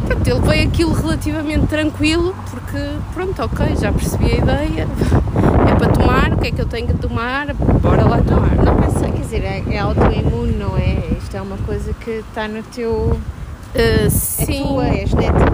Pronto, 0.03 0.27
ele 0.27 0.39
veio 0.39 0.67
aquilo 0.67 0.93
relativamente 0.93 1.67
tranquilo, 1.67 2.35
porque 2.49 2.77
pronto, 3.13 3.43
ok, 3.43 3.75
já 3.79 3.91
percebi 3.91 4.31
a 4.31 4.37
ideia, 4.37 4.87
é 5.69 5.75
para 5.75 5.89
tomar, 5.89 6.33
o 6.33 6.37
que 6.37 6.47
é 6.47 6.51
que 6.51 6.59
eu 6.59 6.65
tenho 6.65 6.87
que 6.87 6.95
tomar, 6.95 7.53
bora 7.53 8.03
lá 8.03 8.19
tomar. 8.19 8.55
Não 8.55 8.77
pensa, 8.77 9.01
quer 9.11 9.19
dizer, 9.19 9.43
é, 9.43 9.63
é 9.69 9.77
autoimune, 9.77 10.53
não 10.53 10.75
é? 10.75 11.17
Isto 11.19 11.37
é 11.37 11.41
uma 11.41 11.57
coisa 11.57 11.93
que 11.93 12.23
está 12.27 12.47
no 12.47 12.63
teu. 12.63 12.91
Uh, 12.91 14.09
sim. 14.09 14.63
É 14.63 14.67
tua, 14.67 14.87
é 14.87 15.05
genética. 15.05 15.51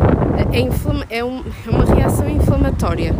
É, 0.53 1.17
é, 1.17 1.19
é 1.19 1.23
uma 1.25 1.83
reação 1.93 2.29
inflamatória. 2.29 3.13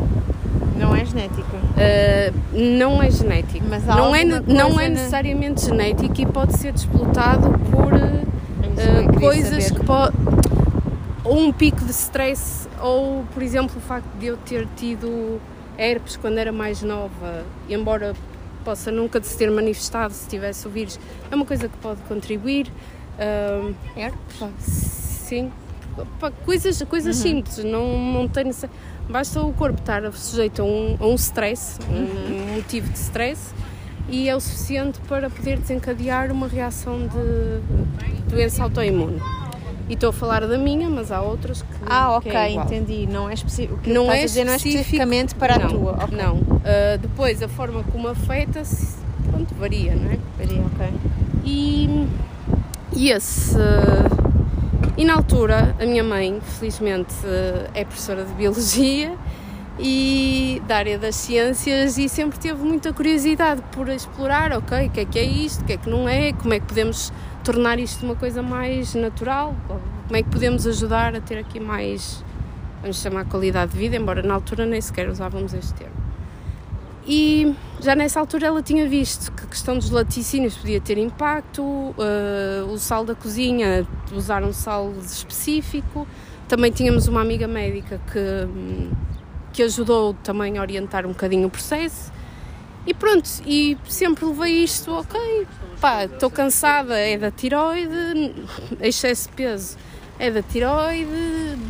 Não 0.77 0.95
é 0.95 1.05
genético? 1.05 1.55
Uh, 1.55 2.79
não 2.79 3.01
é 3.01 3.11
genético. 3.11 3.65
Mas 3.69 3.85
não 3.85 4.15
é, 4.15 4.23
não 4.23 4.79
é 4.79 4.89
necessariamente 4.89 5.65
genético 5.65 6.21
e 6.21 6.25
pode 6.25 6.57
ser 6.57 6.73
desplotado 6.73 7.49
por 7.71 7.93
uh, 7.93 9.19
coisas 9.19 9.65
saber. 9.65 9.79
que 9.79 9.85
podem 9.85 10.27
ou 11.27 11.39
um 11.39 11.51
pico 11.51 11.83
de 11.83 11.91
stress, 11.91 12.69
ou 12.81 13.25
por 13.33 13.43
exemplo 13.43 13.75
o 13.77 13.81
facto 13.81 14.07
de 14.17 14.27
eu 14.27 14.37
ter 14.37 14.65
tido 14.77 15.41
herpes 15.77 16.15
quando 16.15 16.37
era 16.37 16.53
mais 16.53 16.81
nova, 16.81 17.43
embora 17.69 18.15
possa 18.63 18.91
nunca 18.91 19.21
se 19.21 19.37
ter 19.37 19.51
manifestado 19.51 20.13
se 20.13 20.27
tivesse 20.27 20.65
o 20.67 20.69
vírus, 20.69 20.97
é 21.29 21.35
uma 21.35 21.45
coisa 21.45 21.67
que 21.67 21.77
pode 21.77 22.01
contribuir. 22.03 22.71
Uh, 23.19 23.75
herpes? 23.95 24.97
sim, 25.27 25.51
coisas, 26.45 26.81
coisas 26.83 27.17
uhum. 27.17 27.23
simples, 27.23 27.63
não, 27.63 28.13
não 28.13 28.27
tem 28.27 28.49
basta 29.09 29.41
o 29.41 29.53
corpo 29.53 29.79
estar 29.79 30.11
sujeito 30.13 30.61
a 30.61 30.65
um, 30.65 30.97
a 30.99 31.05
um 31.07 31.15
stress, 31.15 31.79
um 31.89 32.55
motivo 32.55 32.89
de 32.89 32.97
stress 32.97 33.53
e 34.09 34.29
é 34.29 34.35
o 34.35 34.39
suficiente 34.39 34.99
para 35.07 35.29
poder 35.29 35.57
desencadear 35.57 36.31
uma 36.31 36.47
reação 36.47 37.07
de 37.07 38.29
doença 38.29 38.63
autoimune. 38.63 39.21
E 39.89 39.93
estou 39.93 40.09
a 40.09 40.13
falar 40.13 40.45
da 40.45 40.57
minha, 40.57 40.89
mas 40.89 41.11
há 41.13 41.21
outras 41.21 41.61
que. 41.61 41.67
Ah, 41.85 42.17
ok, 42.17 42.29
que 42.29 42.37
é 42.37 42.51
entendi. 42.51 43.07
Não 43.07 43.29
é 43.29 43.33
específico. 43.33 43.77
Que 43.77 43.91
não 43.91 44.11
é, 44.11 44.25
dizer 44.25 44.43
não 44.43 44.51
é 44.51 44.57
especificamente 44.57 45.33
para 45.33 45.57
não, 45.57 45.65
a 45.65 45.69
tua. 45.69 46.03
Okay. 46.03 46.17
Não. 46.17 46.35
Uh, 46.35 46.97
depois, 47.01 47.41
a 47.41 47.47
forma 47.47 47.83
como 47.83 48.09
afeta, 48.09 48.63
pronto, 49.29 49.55
varia, 49.55 49.95
não 49.95 50.11
é? 50.11 50.17
Varia, 50.37 50.61
ok. 50.61 50.87
E, 51.45 52.05
e 52.93 53.11
esse. 53.11 53.55
E 54.97 55.05
na 55.05 55.13
altura, 55.13 55.75
a 55.79 55.85
minha 55.85 56.03
mãe, 56.03 56.41
felizmente, 56.41 57.13
uh, 57.23 57.69
é 57.73 57.85
professora 57.85 58.25
de 58.25 58.33
biologia 58.33 59.15
e 59.79 60.59
da 60.67 60.77
área 60.77 60.97
das 60.97 61.15
ciências 61.15 61.99
e 61.99 62.09
sempre 62.09 62.39
teve 62.39 62.63
muita 62.63 62.91
curiosidade 62.91 63.61
por 63.71 63.89
explorar, 63.89 64.51
ok, 64.53 64.87
o 64.87 64.89
que 64.89 64.99
é 65.01 65.05
que 65.05 65.19
é 65.19 65.23
isto, 65.23 65.61
o 65.61 65.65
que 65.65 65.73
é 65.73 65.77
que 65.77 65.87
não 65.87 66.09
é, 66.09 66.33
como 66.33 66.51
é 66.51 66.59
que 66.59 66.65
podemos 66.65 67.13
tornar 67.43 67.79
isto 67.79 68.03
uma 68.03 68.15
coisa 68.15 68.41
mais 68.41 68.95
natural? 68.95 69.55
Como 69.67 70.17
é 70.17 70.23
que 70.23 70.29
podemos 70.29 70.65
ajudar 70.65 71.15
a 71.15 71.21
ter 71.21 71.37
aqui 71.37 71.59
mais 71.59 72.23
vamos 72.81 73.01
chamar 73.01 73.25
qualidade 73.25 73.73
de 73.73 73.77
vida, 73.77 73.95
embora 73.95 74.21
na 74.21 74.33
altura 74.33 74.65
nem 74.65 74.79
sequer 74.79 75.09
usávamos 75.09 75.53
este 75.53 75.73
termo. 75.73 75.95
E 77.05 77.55
já 77.79 77.95
nessa 77.95 78.19
altura 78.19 78.47
ela 78.47 78.61
tinha 78.61 78.87
visto 78.87 79.31
que 79.31 79.43
a 79.43 79.47
questão 79.47 79.77
dos 79.77 79.89
laticínios 79.89 80.57
podia 80.57 80.81
ter 80.81 80.97
impacto, 80.97 81.61
uh, 81.61 82.65
o 82.71 82.77
sal 82.77 83.05
da 83.05 83.13
cozinha, 83.13 83.87
usar 84.11 84.43
um 84.43 84.53
sal 84.53 84.91
específico. 85.01 86.07
Também 86.47 86.71
tínhamos 86.71 87.07
uma 87.07 87.21
amiga 87.21 87.47
médica 87.47 87.99
que, 88.11 88.89
que 89.53 89.63
ajudou 89.63 90.13
também 90.23 90.57
a 90.57 90.61
orientar 90.61 91.05
um 91.05 91.09
bocadinho 91.09 91.47
o 91.47 91.51
processo. 91.51 92.11
E 92.85 92.93
pronto, 92.93 93.29
e 93.45 93.77
sempre 93.87 94.25
levei 94.25 94.63
isto, 94.63 94.93
ok, 94.93 95.45
pá, 95.81 96.05
estou 96.05 96.31
cansada, 96.31 96.97
é 96.97 97.17
da 97.17 97.29
tiroide, 97.29 98.33
excesso 98.79 99.27
de 99.27 99.35
peso 99.35 99.77
é 100.19 100.31
da 100.31 100.41
tiroide, 100.41 101.07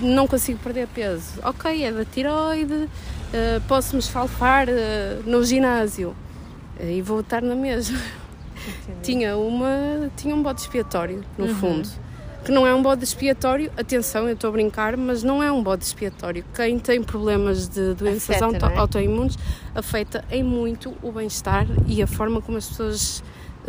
não 0.02 0.28
consigo 0.28 0.60
perder 0.60 0.88
peso. 0.88 1.40
Ok, 1.44 1.84
é 1.84 1.92
da 1.92 2.06
tiroide, 2.06 2.90
uh, 3.34 3.62
posso-me 3.68 4.00
esfalfar 4.00 4.68
uh, 4.70 5.30
no 5.30 5.44
ginásio 5.44 6.16
uh, 6.80 6.84
e 6.84 7.02
vou 7.02 7.22
estar 7.22 7.42
na 7.42 7.56
mesma. 7.56 8.00
tinha, 9.04 9.38
uma, 9.38 10.12
tinha 10.16 10.36
um 10.36 10.42
bode 10.42 10.62
expiatório, 10.62 11.24
no 11.38 11.46
uhum. 11.46 11.56
fundo. 11.56 11.90
Que 12.44 12.52
não 12.52 12.66
é 12.66 12.74
um 12.74 12.82
bode 12.82 13.04
expiatório, 13.04 13.72
atenção, 13.76 14.28
eu 14.28 14.34
estou 14.34 14.50
a 14.50 14.52
brincar, 14.52 14.96
mas 14.96 15.22
não 15.22 15.44
é 15.44 15.52
um 15.52 15.62
bode 15.62 15.84
expiatório. 15.84 16.46
Quem 16.56 16.80
tem 16.80 17.04
problemas 17.04 17.68
de 17.68 17.94
doenças 17.94 18.38
é? 18.42 18.78
autoimunes 18.78 19.38
afeta 19.76 20.24
em 20.32 20.44
muito 20.44 20.94
o 21.04 21.12
bem-estar 21.12 21.68
e 21.86 22.02
a 22.02 22.08
forma 22.08 22.42
como 22.42 22.58
as 22.58 22.68
pessoas 22.68 23.22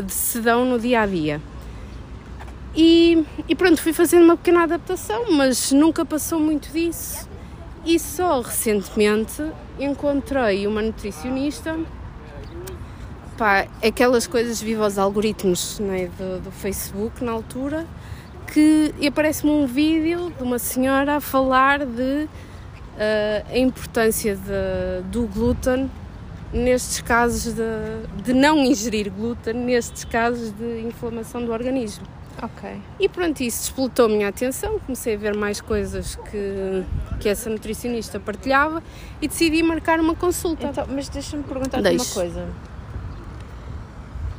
se 0.06 0.40
dão 0.40 0.64
no 0.64 0.78
dia 0.78 1.00
a 1.00 1.06
dia. 1.06 1.40
E, 2.76 3.24
e 3.48 3.54
pronto, 3.56 3.82
fui 3.82 3.92
fazendo 3.92 4.22
uma 4.22 4.36
pequena 4.36 4.62
adaptação, 4.62 5.32
mas 5.32 5.72
nunca 5.72 6.04
passou 6.04 6.38
muito 6.38 6.70
disso. 6.70 7.28
E 7.84 7.98
só 7.98 8.40
recentemente 8.40 9.42
encontrei 9.78 10.66
uma 10.66 10.82
nutricionista, 10.82 11.78
pá, 13.36 13.66
aquelas 13.82 14.26
coisas 14.26 14.60
viva 14.60 14.84
aos 14.84 14.98
algoritmos 14.98 15.78
né, 15.78 16.10
do, 16.18 16.42
do 16.42 16.50
Facebook 16.50 17.24
na 17.24 17.32
altura, 17.32 17.86
que 18.52 18.92
aparece-me 19.06 19.52
um 19.52 19.66
vídeo 19.66 20.32
de 20.36 20.42
uma 20.42 20.58
senhora 20.58 21.16
a 21.16 21.20
falar 21.20 21.84
de 21.84 22.24
uh, 22.24 22.28
a 23.52 23.58
importância 23.58 24.34
de, 24.34 25.08
do 25.10 25.26
glúten 25.26 25.90
nestes 26.52 27.00
casos 27.00 27.52
de, 27.52 28.22
de 28.24 28.32
não 28.32 28.58
ingerir 28.58 29.10
glúten, 29.10 29.54
nestes 29.54 30.04
casos 30.04 30.50
de 30.50 30.80
inflamação 30.80 31.44
do 31.44 31.52
organismo. 31.52 32.06
Ok. 32.42 32.80
E 33.00 33.08
pronto, 33.08 33.40
isso 33.42 33.62
despolutou 33.62 34.06
a 34.06 34.08
minha 34.08 34.28
atenção, 34.28 34.78
comecei 34.80 35.14
a 35.14 35.18
ver 35.18 35.34
mais 35.34 35.60
coisas 35.60 36.16
que, 36.16 36.84
que 37.18 37.28
essa 37.28 37.50
nutricionista 37.50 38.20
partilhava 38.20 38.82
e 39.20 39.26
decidi 39.26 39.62
marcar 39.62 39.98
uma 39.98 40.14
consulta. 40.14 40.68
Então, 40.68 40.86
mas 40.88 41.08
deixa-me 41.08 41.42
perguntar-te 41.42 41.88
uma 41.88 42.04
coisa. 42.04 42.46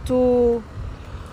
Tu 0.05 0.63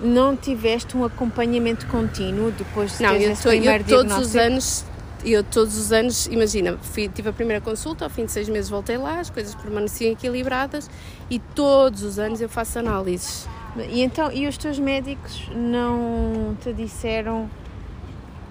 não 0.01 0.37
tiveste 0.37 0.97
um 0.97 1.05
acompanhamento 1.05 1.87
contínuo 1.87 2.51
depois 2.51 2.99
de 2.99 3.03
não, 3.03 3.13
teres 3.13 3.45
eu, 3.45 3.53
tô, 3.53 3.57
eu 3.57 3.85
todos 3.85 4.19
os 4.19 4.37
anos 4.37 4.85
eu 5.25 5.43
todos 5.43 5.77
os 5.77 5.93
anos, 5.93 6.27
imagina, 6.27 6.79
fui, 6.81 7.09
tive 7.09 7.31
a 7.31 7.33
primeira 7.33 7.61
consulta, 7.61 8.05
ao 8.05 8.11
fim 8.11 8.27
de 8.27 8.33
seis 8.33 8.49
meses 8.49 8.71
voltei 8.71 8.97
lá, 8.97 9.19
as 9.19 9.29
coisas 9.29 9.55
permaneciam 9.57 10.13
equilibradas 10.13 10.89
e 11.29 11.39
todos 11.39 12.03
os 12.03 12.19
anos 12.19 12.41
eu 12.41 12.49
faço 12.49 12.79
análises. 12.79 13.49
E 13.91 14.03
então, 14.03 14.33
e 14.33 14.47
os 14.47 14.57
teus 14.57 14.79
médicos 14.79 15.51
não 15.55 16.57
te 16.63 16.73
disseram 16.73 17.49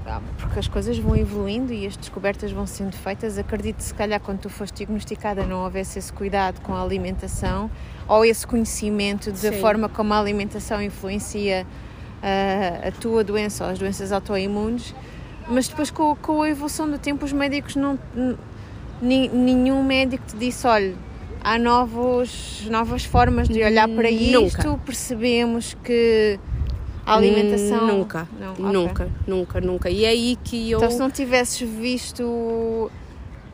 ah, 0.08 0.22
porque 0.38 0.60
as 0.60 0.67
coisas 0.67 1.00
vão 1.00 1.15
evoluindo 1.15 1.74
e 1.74 1.88
as 1.88 1.98
descobertas 1.98 2.51
vão 2.51 2.67
sendo 2.67 2.96
feitas. 2.96 3.39
Acredito 3.39 3.79
se 3.79 3.94
calhar 3.94 4.20
quando 4.20 4.39
tu 4.39 4.50
foste 4.50 4.77
diagnosticada 4.77 5.44
não 5.46 5.63
houvesse 5.63 5.98
esse 5.98 6.13
cuidado 6.13 6.62
com 6.62 6.75
a 6.75 6.82
alimentação 6.82 7.72
ou 8.08 8.24
esse 8.24 8.46
conhecimento 8.46 9.32
da 9.32 9.51
forma 9.53 9.89
como 9.89 10.13
a 10.13 10.20
alimentação 10.20 10.79
influencia 10.79 11.65
uh, 12.22 12.88
a 12.88 12.91
tua 12.91 13.24
doença 13.24 13.65
ou 13.65 13.72
as 13.72 13.79
doenças 13.79 14.12
autoimunes. 14.12 14.94
Mas 15.48 15.67
depois 15.67 15.89
com, 15.89 16.15
com 16.15 16.44
a 16.44 16.50
evolução 16.50 16.88
do 16.89 17.00
tempo 17.00 17.25
os 17.25 17.34
médicos 17.34 17.75
não... 17.75 17.98
Nenhum 19.01 19.84
médico 19.84 20.24
te 20.25 20.38
disse, 20.38 20.65
olha, 20.65 20.96
há 21.46 21.60
novos, 21.60 22.64
novas 22.72 23.06
formas 23.06 23.48
de 23.48 23.62
olhar 23.64 23.88
para 23.88 24.10
isto, 24.10 24.42
nunca. 24.42 24.78
percebemos 24.84 25.78
que 25.84 26.40
a 27.06 27.16
alimentação. 27.16 27.86
Nunca, 27.86 28.28
não, 28.40 28.54
okay. 28.54 28.66
nunca, 28.66 29.10
nunca, 29.28 29.62
nunca. 29.62 29.90
E 29.92 30.06
é 30.06 30.10
aí 30.10 30.38
que 30.44 30.72
eu. 30.72 30.80
Então, 30.80 30.90
se 30.90 30.98
não 30.98 31.12
tivesses 31.12 31.62
visto 31.70 32.92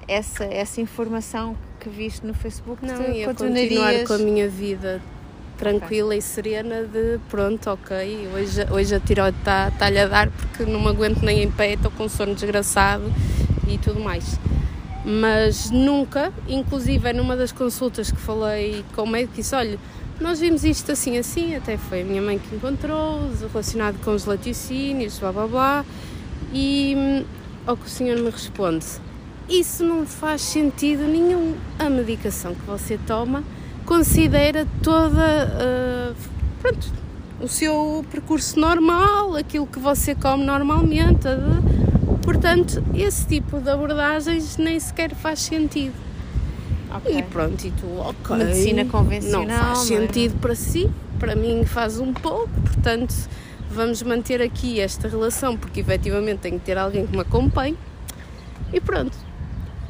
essa, 0.08 0.46
essa 0.46 0.80
informação 0.80 1.58
que 1.82 1.90
viste 1.90 2.26
no 2.26 2.34
Facebook, 2.34 2.86
não, 2.86 3.14
ia 3.14 3.26
continuar 3.26 4.06
com 4.08 4.14
a 4.14 4.18
minha 4.20 4.48
vida 4.48 5.02
tranquila 5.58 6.08
okay. 6.08 6.20
e 6.20 6.22
serena 6.22 6.84
de 6.84 7.20
pronto, 7.30 7.70
ok, 7.70 8.30
hoje, 8.34 8.66
hoje 8.72 8.96
a 8.96 9.00
tiroide 9.00 9.38
está-lhe 9.38 9.98
tá 9.98 10.04
a 10.04 10.08
dar 10.08 10.30
porque 10.32 10.64
não 10.64 10.82
me 10.82 10.88
aguento 10.88 11.22
nem 11.22 11.44
em 11.44 11.52
pé, 11.52 11.74
estou 11.74 11.92
com 11.92 12.10
sono 12.10 12.34
desgraçado 12.34 13.04
e 13.68 13.78
tudo 13.78 14.00
mais 14.00 14.40
mas 15.04 15.72
nunca, 15.72 16.32
inclusive 16.48 17.10
é 17.10 17.14
numa 17.14 17.36
das 17.36 17.52
consultas 17.52 18.12
que 18.12 18.20
falei 18.20 18.86
com 18.96 19.04
o 19.04 19.08
médico, 19.08 19.36
disse: 19.36 19.56
olha, 19.56 19.80
nós 20.20 20.40
vimos 20.40 20.64
isto 20.64 20.92
assim, 20.92 21.18
assim, 21.18 21.56
até 21.56 21.78
foi 21.78 22.02
a 22.02 22.06
minha 22.06 22.22
mãe 22.22 22.38
que 22.38 22.56
encontrou, 22.56 23.30
relacionado 23.52 23.98
com 24.04 24.12
os 24.12 24.26
laticínios, 24.26 25.18
blá 25.18 25.32
blá 25.32 25.48
blá, 25.48 25.86
e 26.54 26.94
hum, 26.96 27.26
ao 27.66 27.76
que 27.76 27.88
o 27.88 27.90
senhor 27.90 28.18
me 28.20 28.30
responde: 28.30 28.86
isso 29.50 29.84
não 29.84 30.06
faz 30.06 30.42
sentido 30.42 31.04
nenhum. 31.04 31.56
A 31.78 31.90
medicação 31.90 32.56
que 32.56 32.62
você 32.66 32.98
toma 33.06 33.44
considera 33.86 34.66
toda. 34.82 36.14
Uh, 36.14 36.16
pronto, 36.62 36.94
o 37.42 37.48
seu 37.48 38.06
percurso 38.10 38.60
normal, 38.60 39.36
aquilo 39.36 39.68
que 39.68 39.80
você 39.80 40.16
come 40.16 40.46
normalmente. 40.46 41.28
Uh, 41.28 41.81
Portanto, 42.22 42.84
esse 42.94 43.26
tipo 43.26 43.60
de 43.60 43.70
abordagens 43.70 44.58
nem 44.58 44.80
sequer 44.80 45.14
faz 45.16 45.40
sentido. 45.40 45.94
Okay. 46.98 47.20
E 47.20 47.24
pronto, 47.24 47.66
e 47.66 47.72
tu, 47.72 47.88
ok. 47.98 48.36
Medicina 48.36 48.86
convencional. 48.86 49.46
Não 49.46 49.76
faz 49.76 49.92
é? 49.92 49.98
sentido 49.98 50.38
para 50.40 50.56
si, 50.56 50.90
para 51.20 51.36
mim 51.36 51.64
faz 51.66 52.00
um 52.00 52.14
pouco, 52.14 52.50
portanto, 52.50 53.16
vamos 53.70 54.04
manter 54.04 54.42
aqui 54.42 54.80
esta 54.80 55.08
relação, 55.08 55.56
porque 55.56 55.80
efetivamente 55.80 56.40
tem 56.40 56.60
que 56.60 56.66
ter 56.66 56.78
alguém 56.78 57.08
que 57.08 57.14
me 57.14 57.22
acompanhe. 57.22 57.78
E 58.74 58.80
pronto. 58.80 59.18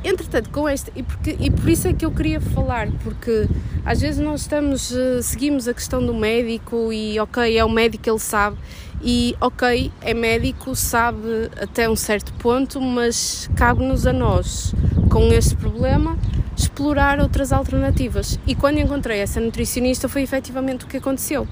Entretanto, 0.04 0.50
com 0.50 0.68
esta, 0.68 0.92
e, 0.96 1.04
porque, 1.04 1.38
e 1.40 1.52
por 1.52 1.70
isso 1.70 1.88
é 1.88 1.94
que 1.94 2.04
eu 2.04 2.12
queria 2.12 2.42
falar, 2.42 2.90
porque 3.04 3.48
às 3.86 4.02
vezes 4.02 4.20
nós 4.20 4.42
estamos, 4.42 4.92
eh, 4.92 5.22
seguimos 5.22 5.68
a 5.68 5.76
questão 5.76 6.04
do 6.04 6.12
médico 6.12 6.92
e 6.92 7.20
ok, 7.20 7.56
é 7.56 7.64
o 7.64 7.70
médico, 7.70 8.10
ele 8.10 8.18
sabe, 8.18 8.58
e 9.04 9.36
ok, 9.42 9.92
é 10.02 10.14
médico, 10.14 10.76
sabe 10.76 11.50
até 11.60 11.90
um 11.90 11.96
certo 11.96 12.32
ponto, 12.34 12.80
mas 12.80 13.50
cabe-nos 13.56 14.06
a 14.06 14.14
nós, 14.14 14.76
com 15.10 15.28
este 15.34 15.56
problema, 15.56 16.18
explorar 16.56 17.20
outras 17.20 17.52
alternativas. 17.52 18.40
E 18.46 18.54
quando 18.54 18.80
encontrei 18.80 19.20
essa 19.20 19.40
nutricionista 19.40 20.08
foi 20.08 20.22
efetivamente 20.22 20.86
o 20.86 20.88
que 20.88 20.98
aconteceu. 20.98 21.48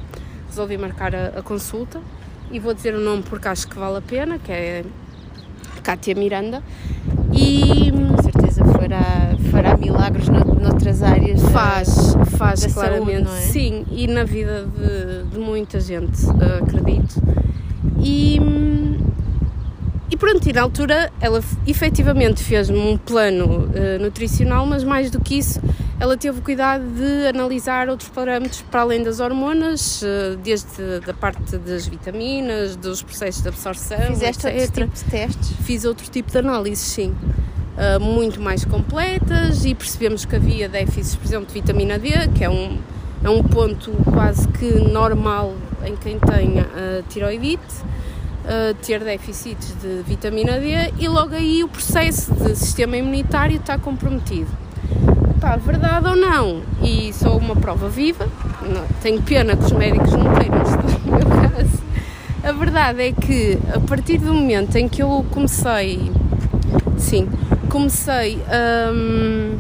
Resolvi 0.48 0.78
marcar 0.78 1.16
a, 1.16 1.28
a 1.40 1.42
consulta 1.42 2.00
e 2.52 2.60
vou 2.60 2.74
dizer 2.74 2.94
o 2.96 3.00
nome 3.00 3.24
porque 3.24 3.48
acho 3.48 3.68
que 3.68 3.78
vale 3.78 3.98
a 3.98 4.02
pena, 4.02 4.38
que 4.40 4.52
é 4.52 4.84
Kátia 5.84 6.14
Miranda. 6.14 6.62
E 7.34 7.92
com 7.92 8.22
certeza 8.22 8.64
fará, 8.66 9.36
fará 9.60 9.76
milagres 9.76 10.30
noutras 10.30 11.04
áreas. 11.04 11.42
Faz, 11.52 12.16
faz 12.38 12.62
da 12.62 12.70
claramente, 12.70 13.28
saúde, 13.28 13.44
é? 13.44 13.48
sim, 13.52 13.86
e 13.92 14.08
na 14.08 14.24
vida 14.24 14.66
de, 14.66 15.32
de 15.32 15.40
muita 15.40 15.82
gente, 15.82 16.18
acredito. 16.64 17.22
E, 18.02 18.40
e 20.10 20.16
pronto, 20.16 20.48
e 20.48 20.54
na 20.54 20.62
altura 20.62 21.12
ela 21.20 21.44
efetivamente 21.68 22.42
fez-me 22.42 22.80
um 22.80 22.98
plano 22.98 23.66
uh, 23.66 24.02
nutricional, 24.02 24.66
mas 24.66 24.86
mais 24.86 25.12
do 25.12 25.20
que 25.20 25.38
isso, 25.38 25.60
ela 26.00 26.16
teve 26.16 26.40
o 26.40 26.42
cuidado 26.42 26.84
de 26.96 27.28
analisar 27.28 27.90
outros 27.90 28.10
parâmetros 28.10 28.62
para 28.62 28.82
além 28.82 29.04
das 29.04 29.20
hormonas, 29.20 30.02
uh, 30.02 30.38
desde 30.42 31.02
da 31.06 31.14
parte 31.14 31.58
das 31.58 31.86
vitaminas, 31.86 32.78
dos 32.78 33.04
processos 33.04 33.42
de 33.42 33.50
absorção. 33.50 34.00
Fizeste 34.08 34.48
etc. 34.48 34.62
outro 34.62 34.88
tipo 34.88 34.96
de 34.96 35.04
testes? 35.04 35.52
Fiz 35.66 35.84
outro 35.84 36.10
tipo 36.10 36.32
de 36.32 36.38
análise, 36.38 36.82
sim. 36.82 37.14
Uh, 37.80 37.98
muito 37.98 38.42
mais 38.42 38.66
completas 38.66 39.64
e 39.64 39.74
percebemos 39.74 40.26
que 40.26 40.36
havia 40.36 40.68
déficits, 40.68 41.16
por 41.16 41.26
exemplo, 41.26 41.48
de 41.48 41.54
vitamina 41.54 41.98
D, 41.98 42.10
que 42.36 42.44
é 42.44 42.50
um, 42.50 42.78
é 43.24 43.30
um 43.30 43.42
ponto 43.42 43.94
quase 44.04 44.46
que 44.50 44.66
normal 44.82 45.54
em 45.86 45.96
quem 45.96 46.20
tenha 46.20 46.64
a 46.64 47.02
tiroidite, 47.08 47.64
uh, 48.44 48.74
ter 48.86 49.00
déficits 49.00 49.74
de 49.82 50.04
vitamina 50.06 50.60
D 50.60 50.94
e 51.00 51.08
logo 51.08 51.34
aí 51.34 51.64
o 51.64 51.70
processo 51.70 52.34
de 52.34 52.54
sistema 52.54 52.98
imunitário 52.98 53.56
está 53.56 53.78
comprometido. 53.78 54.52
Pá, 55.40 55.56
verdade 55.56 56.06
ou 56.06 56.18
não, 56.18 56.62
e 56.84 57.14
sou 57.14 57.38
uma 57.38 57.56
prova 57.56 57.88
viva, 57.88 58.28
não, 58.62 58.86
tenho 59.02 59.22
pena 59.22 59.56
que 59.56 59.64
os 59.64 59.72
médicos 59.72 60.12
não 60.12 60.34
queiram 60.34 60.62
estudar 60.64 61.00
no 61.06 61.12
meu 61.16 61.50
caso. 61.50 61.80
A 62.44 62.52
verdade 62.52 63.04
é 63.04 63.14
que 63.14 63.58
a 63.74 63.80
partir 63.80 64.18
do 64.18 64.34
momento 64.34 64.76
em 64.76 64.90
que 64.90 65.02
eu 65.02 65.26
comecei 65.32 66.12
Sim, 67.00 67.30
comecei 67.70 68.40
hum, 68.92 69.58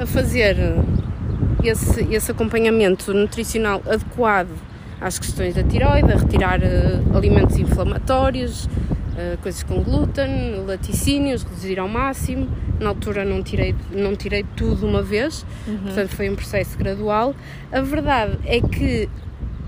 a 0.00 0.06
fazer 0.06 0.56
esse, 1.62 2.02
esse 2.14 2.30
acompanhamento 2.30 3.12
nutricional 3.12 3.82
adequado 3.86 4.50
às 5.00 5.18
questões 5.18 5.54
da 5.54 5.64
tiroide, 5.64 6.12
a 6.12 6.16
retirar 6.16 6.60
uh, 6.60 7.16
alimentos 7.16 7.56
inflamatórios, 7.56 8.66
uh, 8.66 9.36
coisas 9.42 9.62
com 9.64 9.82
glúten, 9.82 10.64
laticínios, 10.64 11.42
reduzir 11.42 11.80
ao 11.80 11.88
máximo. 11.88 12.48
Na 12.78 12.90
altura 12.90 13.24
não 13.24 13.42
tirei, 13.42 13.74
não 13.90 14.14
tirei 14.14 14.44
tudo 14.56 14.86
uma 14.86 15.02
vez, 15.02 15.44
uhum. 15.66 15.78
portanto 15.78 16.08
foi 16.10 16.30
um 16.30 16.36
processo 16.36 16.78
gradual. 16.78 17.34
A 17.72 17.80
verdade 17.80 18.38
é 18.44 18.60
que 18.60 19.08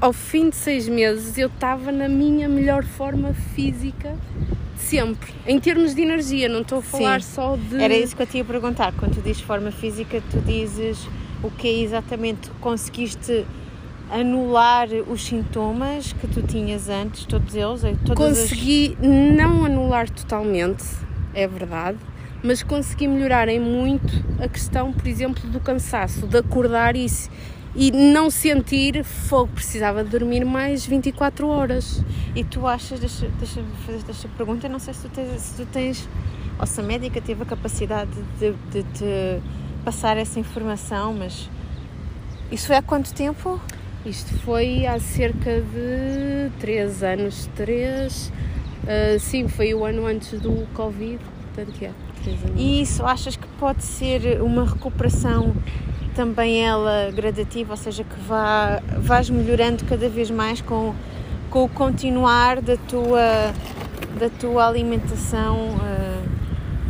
ao 0.01 0.13
fim 0.13 0.51
de 0.51 0.57
seis 0.57 0.89
meses 0.89 1.37
eu 1.37 1.49
estava 1.49 1.91
na 1.91 2.09
minha 2.09 2.49
melhor 2.49 2.85
forma 2.85 3.33
física 3.33 4.15
sempre, 4.77 5.33
em 5.47 5.59
termos 5.59 5.95
de 5.95 6.03
energia, 6.03 6.49
não 6.49 6.61
estou 6.61 6.79
a 6.79 6.83
falar 6.83 7.23
Sim. 7.23 7.33
só 7.35 7.57
de. 7.57 7.83
Era 7.83 7.95
isso 7.95 8.15
que 8.15 8.23
eu 8.23 8.27
te 8.27 8.39
ia 8.39 8.45
perguntar. 8.45 8.93
Quando 8.93 9.15
tu 9.15 9.23
dizes 9.23 9.43
forma 9.43 9.71
física, 9.71 10.23
tu 10.31 10.41
dizes 10.41 11.09
o 11.43 11.51
que 11.51 11.69
é 11.69 11.83
exatamente 11.83 12.51
conseguiste 12.61 13.45
anular 14.11 14.89
os 15.09 15.25
sintomas 15.25 16.13
que 16.13 16.27
tu 16.27 16.43
tinhas 16.43 16.89
antes, 16.89 17.25
todos 17.25 17.55
eles? 17.55 17.83
Consegui 18.15 18.97
as... 19.01 19.07
não 19.07 19.65
anular 19.65 20.09
totalmente, 20.09 20.85
é 21.35 21.47
verdade, 21.47 21.99
mas 22.43 22.63
consegui 22.63 23.09
melhorar 23.09 23.49
em 23.49 23.59
muito 23.59 24.25
a 24.39 24.49
questão, 24.49 24.93
por 24.93 25.07
exemplo, 25.07 25.49
do 25.49 25.61
cansaço, 25.61 26.27
de 26.27 26.39
acordar 26.39 26.95
e, 26.97 27.07
e 27.77 27.91
não 27.91 28.31
sentir 28.31 29.03
fogo, 29.03 29.53
precisava 29.55 30.05
de 30.05 30.11
dormir 30.11 30.45
mais 30.45 30.87
24 30.87 31.49
horas. 31.49 32.05
E 32.35 32.45
tu 32.45 32.67
achas, 32.67 33.01
deixa, 33.01 33.29
deixa 33.39 33.63
fazer 33.85 34.03
esta 34.09 34.29
pergunta, 34.37 34.69
não 34.69 34.79
sei 34.79 34.95
se 34.95 35.03
tu 35.03 35.09
tens, 35.09 35.41
se 35.41 35.57
tu 35.57 35.67
tens 35.67 36.09
ou 36.59 36.67
se 36.67 36.81
a 36.81 36.85
médica 36.85 37.21
teve 37.21 37.43
a 37.43 37.47
capacidade 37.47 38.11
de, 38.39 38.53
de, 38.73 39.43
passar 39.85 40.17
essa 40.17 40.39
informação, 40.39 41.13
mas 41.15 41.49
isso 42.51 42.69
foi 42.69 42.77
há 42.77 42.83
quanto 42.83 43.13
tempo? 43.13 43.61
Isto 44.07 44.35
foi 44.39 44.87
há 44.87 44.99
cerca 45.01 45.61
de 45.61 46.51
3 46.61 47.03
anos, 47.03 47.51
3, 47.57 48.33
uh, 48.85 49.19
sim, 49.19 49.49
foi 49.49 49.75
o 49.75 49.85
ano 49.85 50.07
antes 50.07 50.39
do 50.41 50.67
Covid, 50.75 51.19
portanto, 51.55 51.83
é, 51.83 51.91
E 52.57 52.83
isso 52.83 53.05
achas 53.05 53.37
que 53.37 53.47
pode 53.59 53.83
ser 53.83 54.41
uma 54.41 54.65
recuperação 54.65 55.55
também 56.15 56.65
ela 56.65 57.11
gradativa, 57.15 57.73
ou 57.73 57.77
seja, 57.77 58.05
que 58.05 58.21
vá, 58.27 58.81
vais 58.99 59.29
melhorando 59.29 59.85
cada 59.85 60.09
vez 60.09 60.31
mais 60.31 60.61
com, 60.61 60.95
com 61.51 61.65
o 61.65 61.69
continuar 61.69 62.61
da 62.61 62.77
tua, 62.77 63.53
da 64.19 64.29
tua 64.29 64.69
alimentação 64.69 65.77
uh, 65.77 66.45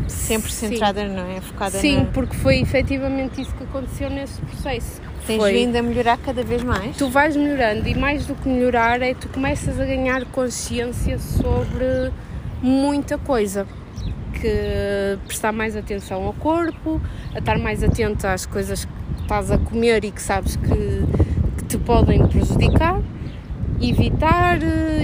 sempre 0.09 0.52
centrada, 0.52 1.00
Sim. 1.00 1.14
não 1.14 1.26
é? 1.26 1.40
Focada 1.40 1.78
Sim, 1.78 1.99
na... 1.99 2.04
porque 2.07 2.37
foi 2.37 2.61
efetivamente 2.61 3.40
isso 3.40 3.54
que 3.54 3.64
aconteceu 3.64 4.11
nesse 4.11 4.40
processo 4.43 5.00
Tens 5.26 5.38
foi. 5.38 5.52
vindo 5.52 5.76
a 5.76 5.83
melhorar 5.83 6.19
cada 6.19 6.43
vez 6.43 6.62
mais? 6.62 6.97
Tu 6.97 7.09
vais 7.09 7.35
melhorando 7.35 7.88
e 7.88 7.95
mais 7.95 8.26
do 8.26 8.35
que 8.35 8.49
melhorar 8.49 9.00
é 9.00 9.14
tu 9.14 9.28
começas 9.28 9.81
a 9.81 9.85
ganhar 9.85 10.25
consciência 10.26 11.19
sobre 11.19 12.12
muita 12.61 13.16
coisa. 13.16 13.66
Que 14.35 15.19
prestar 15.26 15.52
mais 15.52 15.75
atenção 15.75 16.25
ao 16.25 16.35
corpo, 16.35 17.00
a 17.35 17.38
estar 17.38 17.59
mais 17.59 17.83
atento 17.83 18.26
às 18.26 18.45
coisas 18.45 18.85
que 18.85 18.93
estás 19.25 19.50
a 19.50 19.59
comer 19.59 20.04
e 20.04 20.11
que 20.11 20.23
sabes 20.23 20.57
que, 20.57 21.04
que 21.57 21.64
te 21.64 21.78
podem 21.78 22.26
prejudicar 22.26 23.02
evitar, 23.80 24.58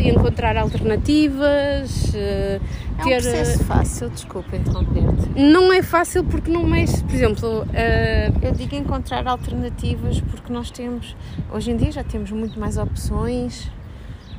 encontrar 0.04 0.56
alternativas. 0.56 2.14
É 2.14 2.60
um 2.98 3.04
ter... 3.04 3.22
processo 3.22 3.64
fácil, 3.64 4.10
desculpa 4.10 4.56
interromper-te. 4.56 5.40
Não 5.40 5.72
é 5.72 5.82
fácil 5.82 6.24
porque 6.24 6.50
não 6.50 6.64
mexe, 6.64 7.02
por 7.02 7.14
exemplo. 7.14 7.62
Uh... 7.62 8.46
Eu 8.46 8.52
digo 8.52 8.74
encontrar 8.74 9.26
alternativas 9.26 10.20
porque 10.20 10.52
nós 10.52 10.70
temos, 10.70 11.16
hoje 11.52 11.70
em 11.70 11.76
dia 11.76 11.92
já 11.92 12.04
temos 12.04 12.30
muito 12.30 12.58
mais 12.58 12.76
opções 12.76 13.70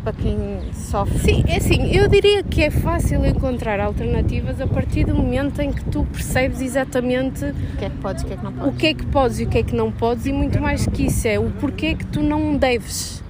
para 0.04 0.14
quem 0.14 0.38
sofre. 0.74 1.20
Sim, 1.20 1.44
é 1.48 1.58
assim, 1.58 1.96
eu 1.96 2.08
diria 2.08 2.44
que 2.44 2.64
é 2.64 2.72
fácil 2.72 3.26
encontrar 3.26 3.80
alternativas 3.80 4.60
a 4.60 4.68
partir 4.68 5.06
do 5.06 5.16
momento 5.16 5.62
em 5.62 5.72
que 5.72 5.84
tu 5.86 6.06
percebes 6.06 6.62
exatamente 6.62 7.46
o 7.46 7.78
que 7.78 7.86
é 7.86 7.90
que 7.90 7.98
podes 7.98 8.24
e 8.24 8.26
o 8.26 8.28
que 8.28 8.34
é 8.34 8.38
que 8.38 8.44
não 8.44 8.54
podes. 8.54 8.74
O 8.74 8.78
que 8.78 8.88
é 8.88 8.94
que 8.94 9.06
podes 9.06 9.40
e 9.40 9.44
o 9.44 9.50
que 9.50 9.58
é 9.58 9.64
que 9.64 9.76
não 9.76 9.92
podes 9.92 10.26
e 10.26 10.34
muito 10.34 10.60
mais 10.60 10.88
que 10.88 11.06
isso 11.06 11.28
é 11.28 11.40
o 11.40 11.50
porquê 11.52 11.96
que 11.96 12.06
tu 12.06 12.22
não 12.22 12.56
deves 12.58 13.22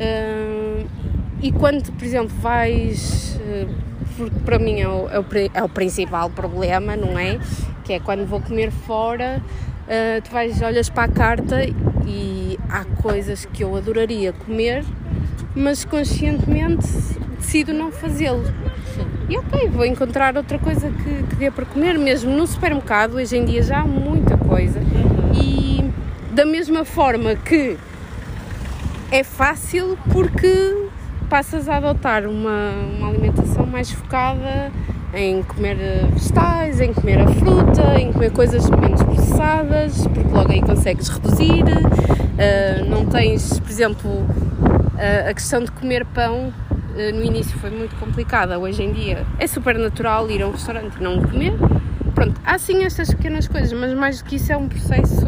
Uh, 0.00 0.88
e 1.42 1.52
quando, 1.52 1.92
por 1.92 2.04
exemplo, 2.04 2.34
vais. 2.38 3.36
Uh, 3.36 3.90
porque 4.16 4.38
para 4.40 4.58
mim 4.58 4.80
é 4.80 4.88
o, 4.88 5.08
é, 5.08 5.18
o, 5.18 5.24
é 5.54 5.62
o, 5.62 5.68
principal 5.68 6.30
problema, 6.30 6.96
não 6.96 7.18
é? 7.18 7.38
Que 7.84 7.94
é 7.94 8.00
quando 8.00 8.26
vou 8.26 8.40
comer 8.40 8.70
fora, 8.70 9.42
uh, 9.42 10.22
tu 10.22 10.30
vais, 10.30 10.60
olhas 10.62 10.88
para 10.88 11.04
a 11.04 11.08
carta 11.08 11.64
e 12.06 12.58
há 12.68 12.84
coisas 13.02 13.44
que 13.44 13.62
eu 13.62 13.76
adoraria 13.76 14.32
comer, 14.32 14.84
mas 15.54 15.84
conscientemente 15.84 16.86
decido 17.38 17.72
não 17.72 17.90
fazê-lo. 17.90 18.44
E 19.28 19.38
ok, 19.38 19.68
vou 19.68 19.84
encontrar 19.84 20.36
outra 20.36 20.58
coisa 20.58 20.90
que, 20.90 21.22
que 21.22 21.36
dê 21.36 21.50
para 21.50 21.64
comer, 21.64 21.98
mesmo 21.98 22.32
no 22.32 22.46
supermercado, 22.46 23.14
hoje 23.14 23.36
em 23.36 23.44
dia 23.44 23.62
já 23.62 23.80
há 23.80 23.86
muita 23.86 24.36
coisa. 24.36 24.80
E 25.34 25.84
da 26.32 26.44
mesma 26.44 26.84
forma 26.84 27.34
que 27.34 27.76
é 29.10 29.22
fácil 29.22 29.96
porque 30.12 30.88
passas 31.28 31.68
a 31.68 31.76
adotar 31.76 32.26
uma, 32.26 32.72
uma 32.98 33.08
alimentação 33.08 33.64
mais 33.66 33.90
focada 33.90 34.72
em 35.14 35.42
comer 35.42 35.76
vegetais, 36.12 36.80
em 36.80 36.92
comer 36.92 37.20
a 37.20 37.26
fruta, 37.26 38.00
em 38.00 38.12
comer 38.12 38.32
coisas 38.32 38.68
menos 38.70 39.02
processadas, 39.02 40.06
porque 40.08 40.32
logo 40.32 40.52
aí 40.52 40.60
consegues 40.60 41.08
reduzir. 41.08 41.64
Uh, 41.64 42.84
não 42.88 43.06
tens, 43.06 43.58
por 43.58 43.70
exemplo, 43.70 44.26
a 45.30 45.34
questão 45.34 45.62
de 45.62 45.70
comer 45.72 46.04
pão. 46.06 46.52
Uh, 46.90 47.14
no 47.14 47.22
início 47.22 47.56
foi 47.58 47.70
muito 47.70 47.94
complicada, 47.96 48.58
hoje 48.58 48.82
em 48.82 48.92
dia 48.92 49.24
é 49.38 49.46
super 49.46 49.78
natural 49.78 50.28
ir 50.28 50.42
a 50.42 50.48
um 50.48 50.50
restaurante 50.50 50.96
e 50.98 51.02
não 51.02 51.22
comer. 51.22 51.52
Pronto, 52.14 52.40
há 52.44 52.58
sim 52.58 52.82
estas 52.84 53.14
pequenas 53.14 53.46
coisas, 53.46 53.72
mas 53.72 53.94
mais 53.94 54.18
do 54.18 54.24
que 54.24 54.36
isso 54.36 54.52
é 54.52 54.56
um 54.56 54.68
processo 54.68 55.24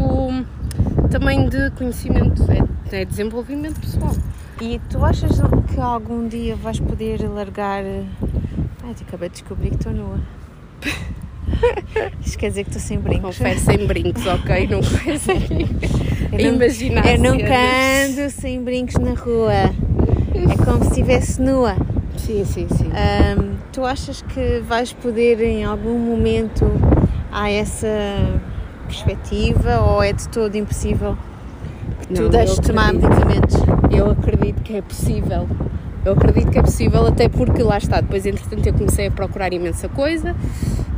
também 1.11 1.49
de 1.49 1.71
conhecimento, 1.73 2.43
é, 2.51 3.01
é 3.03 3.05
desenvolvimento 3.05 3.81
pessoal. 3.81 4.15
E 4.61 4.81
tu 4.91 5.05
achas 5.05 5.41
que 5.73 5.81
algum 5.81 6.27
dia 6.27 6.57
vais 6.57 6.81
poder 6.81 7.23
largar. 7.29 7.83
Ai, 7.85 8.95
acabei 9.01 9.29
de 9.29 9.35
descobrir 9.35 9.71
que 9.71 9.77
estou 9.77 9.93
nua. 9.93 10.21
Isto 12.25 12.39
quer 12.39 12.49
dizer 12.49 12.65
que 12.65 12.71
estou 12.71 12.83
sem 12.83 12.99
brincos. 12.99 13.39
Confere 13.39 13.59
sem 13.59 13.87
brincos, 13.87 14.27
ok? 14.27 14.67
Não 14.69 14.81
brincos. 14.81 15.27
Imaginar. 16.39 17.07
Eu 17.07 17.19
nunca 17.19 17.55
ando 18.07 18.31
sem 18.31 18.63
brincos 18.63 18.97
na 18.97 19.15
rua. 19.15 19.53
É 19.53 20.65
como 20.65 20.83
se 20.85 20.91
estivesse 20.91 21.41
nua. 21.41 21.77
Sim, 22.17 22.45
sim, 22.45 22.67
sim. 22.69 22.89
Um, 22.89 23.57
tu 23.73 23.85
achas 23.85 24.23
que 24.23 24.61
vais 24.61 24.93
poder 24.93 25.41
em 25.43 25.65
algum 25.65 25.99
momento 25.99 26.65
a 27.31 27.51
essa 27.51 27.89
perspectiva 28.87 29.81
ou 29.81 30.03
é 30.03 30.13
de 30.13 30.29
todo 30.29 30.55
impossível 30.57 31.17
que 32.01 32.15
tu 32.15 32.29
deixes 32.29 32.61
de 32.61 32.67
tomar 32.67 32.93
medicamentos? 32.93 33.57
Eu 33.91 34.11
acredito 34.11 34.63
que 34.63 34.77
é 34.77 34.83
possível. 34.83 35.49
Eu 36.05 36.15
acredito 36.15 36.51
que 36.51 36.59
é 36.59 36.63
possível, 36.63 37.07
até 37.07 37.29
porque 37.29 37.63
lá 37.63 37.79
está, 37.79 38.01
depois 38.01 38.27
entretanto 38.27 38.67
eu 38.67 38.75
comecei 38.75 39.07
a 39.07 39.11
procurar 39.11 39.53
imensa 39.53 39.89
coisa 39.89 40.35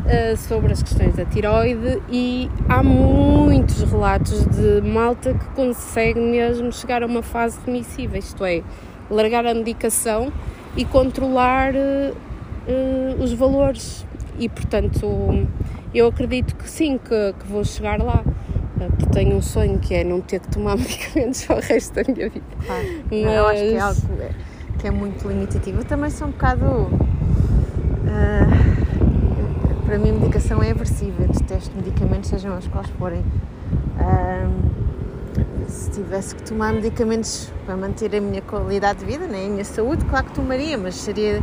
uh, 0.04 0.36
sobre 0.36 0.72
as 0.72 0.82
questões 0.82 1.14
da 1.16 1.24
tiroide 1.24 2.00
e 2.10 2.50
há 2.68 2.82
muitos 2.82 3.82
relatos 3.82 4.44
de 4.46 4.80
malta 4.82 5.34
que 5.34 5.46
consegue 5.50 6.20
mesmo 6.20 6.72
chegar 6.72 7.02
a 7.02 7.06
uma 7.06 7.22
fase 7.22 7.58
remissiva, 7.64 8.18
isto 8.18 8.44
é, 8.44 8.62
largar 9.10 9.46
a 9.46 9.54
medicação 9.54 10.32
e 10.76 10.84
controlar 10.84 11.74
uh, 11.74 13.22
os 13.22 13.32
valores 13.32 14.06
e 14.38 14.48
portanto 14.48 15.46
eu 15.94 16.08
acredito 16.08 16.56
que 16.56 16.68
sim, 16.68 16.98
que, 16.98 17.34
que 17.38 17.46
vou 17.46 17.64
chegar 17.64 18.02
lá 18.02 18.24
porque 18.96 19.06
tenho 19.06 19.36
um 19.36 19.42
sonho 19.42 19.78
que 19.78 19.94
é 19.94 20.04
não 20.04 20.20
ter 20.20 20.40
que 20.40 20.48
tomar 20.48 20.76
medicamentos 20.78 21.44
para 21.44 21.56
o 21.56 21.60
resto 21.60 21.94
da 21.94 22.12
minha 22.12 22.28
vida. 22.28 22.44
Claro. 22.66 22.86
Mas... 23.10 23.20
Eu 23.20 23.46
acho 23.46 23.62
que 23.62 23.74
é 23.74 23.80
algo 23.80 24.00
que 24.78 24.86
é 24.86 24.90
muito 24.90 25.28
limitativo. 25.28 25.80
Eu 25.80 25.84
também 25.84 26.10
sou 26.10 26.28
um 26.28 26.30
bocado. 26.30 26.64
Uh, 28.04 28.73
para 29.94 30.02
mim, 30.02 30.10
a 30.10 30.14
medicação 30.14 30.60
é 30.60 30.72
aversiva. 30.72 31.22
Eu 31.22 31.28
detesto 31.28 31.70
medicamentos, 31.76 32.28
sejam 32.28 32.58
os 32.58 32.66
quais 32.66 32.88
forem. 32.98 33.20
Uh, 33.20 34.50
se 35.68 35.88
tivesse 35.92 36.34
que 36.34 36.42
tomar 36.42 36.72
medicamentos 36.72 37.52
para 37.64 37.76
manter 37.76 38.12
a 38.16 38.20
minha 38.20 38.42
qualidade 38.42 38.98
de 38.98 39.04
vida, 39.04 39.28
né? 39.28 39.46
a 39.46 39.48
minha 39.48 39.64
saúde, 39.64 40.04
claro 40.06 40.26
que 40.26 40.32
tomaria, 40.32 40.76
mas 40.76 40.96
seria 40.96 41.40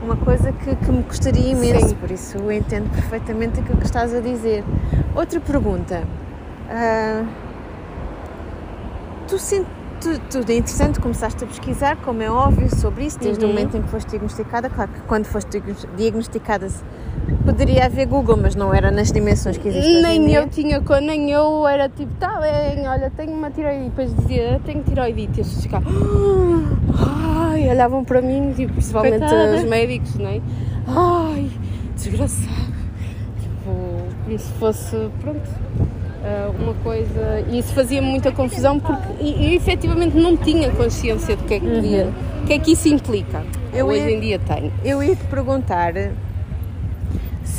uma 0.00 0.16
coisa 0.16 0.52
que, 0.52 0.76
que 0.76 0.92
me 0.92 1.02
custaria 1.02 1.50
imenso, 1.50 1.88
Sim. 1.88 1.94
por 1.96 2.10
isso 2.12 2.36
eu 2.36 2.52
entendo 2.52 2.88
perfeitamente 2.90 3.58
aquilo 3.58 3.78
que 3.78 3.86
estás 3.86 4.14
a 4.14 4.20
dizer. 4.20 4.62
Outra 5.16 5.40
pergunta. 5.40 6.04
Uh, 6.70 7.26
tu 9.26 9.40
sentes 9.40 9.82
tudo 10.30 10.50
é 10.50 10.56
interessante, 10.56 10.98
começaste 10.98 11.44
a 11.44 11.46
pesquisar, 11.46 11.96
como 11.98 12.22
é 12.22 12.30
óbvio, 12.30 12.68
sobre 12.74 13.04
isso, 13.04 13.20
desde 13.20 13.44
uhum. 13.44 13.50
o 13.50 13.54
momento 13.54 13.76
em 13.76 13.82
que 13.82 13.88
foste 13.88 14.10
diagnosticada. 14.10 14.68
Claro 14.68 14.90
que 14.90 15.00
quando 15.02 15.26
foste 15.26 15.62
diagnosticada 15.96 16.68
poderia 17.44 17.86
haver 17.86 18.06
Google, 18.06 18.36
mas 18.36 18.54
não 18.54 18.72
era 18.72 18.90
nas 18.90 19.10
dimensões 19.10 19.56
que 19.58 19.68
existem. 19.68 20.02
Nem 20.02 20.32
eu 20.32 20.48
tinha, 20.48 20.80
nem 21.00 21.30
eu 21.30 21.66
era 21.66 21.88
tipo, 21.88 22.12
tá 22.14 22.40
bem, 22.40 22.86
olha, 22.86 23.10
tenho 23.10 23.32
uma 23.32 23.50
tiroidite. 23.50 23.86
E 23.86 23.90
depois 23.90 24.14
dizia, 24.14 24.60
tenho 24.64 24.82
tiroidite. 24.82 25.38
E 25.38 25.40
as 25.40 25.48
pessoas 25.48 25.64
ficavam, 25.64 25.92
ai, 27.50 27.68
olhavam 27.68 28.04
para 28.04 28.20
mim, 28.20 28.52
tipo, 28.54 28.72
principalmente 28.72 29.18
Coitada. 29.18 29.56
os 29.56 29.64
médicos, 29.64 30.14
não 30.16 30.28
é? 30.28 30.40
Ai, 30.86 31.50
desgraçado. 31.94 32.72
Tipo, 33.40 33.72
como 34.24 34.38
se 34.38 34.52
fosse, 34.52 34.96
pronto, 35.20 35.48
eh, 36.24 36.50
uma 36.60 36.74
coisa. 36.74 37.44
E 37.50 37.58
isso 37.58 37.72
fazia 37.74 38.00
muita 38.00 38.30
confusão 38.30 38.78
porque 38.78 39.08
eu 39.20 39.52
efetivamente 39.52 40.16
não 40.16 40.36
tinha 40.36 40.70
consciência 40.70 41.36
do 41.36 41.44
que 41.44 41.54
é 41.54 41.60
que 41.60 41.68
podia, 41.68 42.04
uhum. 42.04 42.42
o 42.42 42.46
que 42.46 42.52
é 42.52 42.58
que 42.58 42.72
isso 42.72 42.88
implica. 42.88 43.42
Eu 43.72 43.86
Hoje 43.86 44.00
ia, 44.00 44.10
em 44.10 44.20
dia 44.20 44.38
tenho. 44.38 44.72
Eu 44.84 45.02
ia 45.02 45.16
te 45.16 45.24
perguntar 45.24 45.94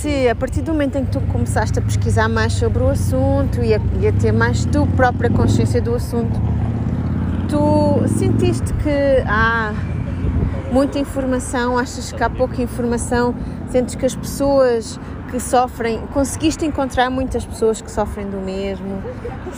se 0.03 0.27
a 0.27 0.35
partir 0.35 0.61
do 0.61 0.73
momento 0.73 0.97
em 0.97 1.05
que 1.05 1.11
tu 1.11 1.21
começaste 1.31 1.79
a 1.79 1.81
pesquisar 1.81 2.27
mais 2.27 2.51
sobre 2.51 2.83
o 2.83 2.89
assunto 2.89 3.63
e 3.63 3.73
a, 3.73 3.79
e 4.01 4.07
a 4.09 4.11
ter 4.11 4.33
mais 4.33 4.65
tu 4.65 4.85
própria 4.97 5.29
consciência 5.29 5.81
do 5.81 5.95
assunto, 5.95 6.41
tu 7.47 8.05
sentiste 8.09 8.73
que 8.83 9.23
há 9.25 9.73
muita 10.73 10.99
informação, 10.99 11.77
achas 11.77 12.11
que 12.11 12.21
há 12.21 12.29
pouca 12.29 12.61
informação, 12.61 13.33
sentes 13.69 13.95
que 13.95 14.05
as 14.05 14.13
pessoas 14.13 14.99
que 15.31 15.39
sofrem, 15.39 16.01
conseguiste 16.07 16.65
encontrar 16.65 17.09
muitas 17.09 17.45
pessoas 17.45 17.81
que 17.81 17.89
sofrem 17.89 18.29
do 18.29 18.41
mesmo, 18.41 19.01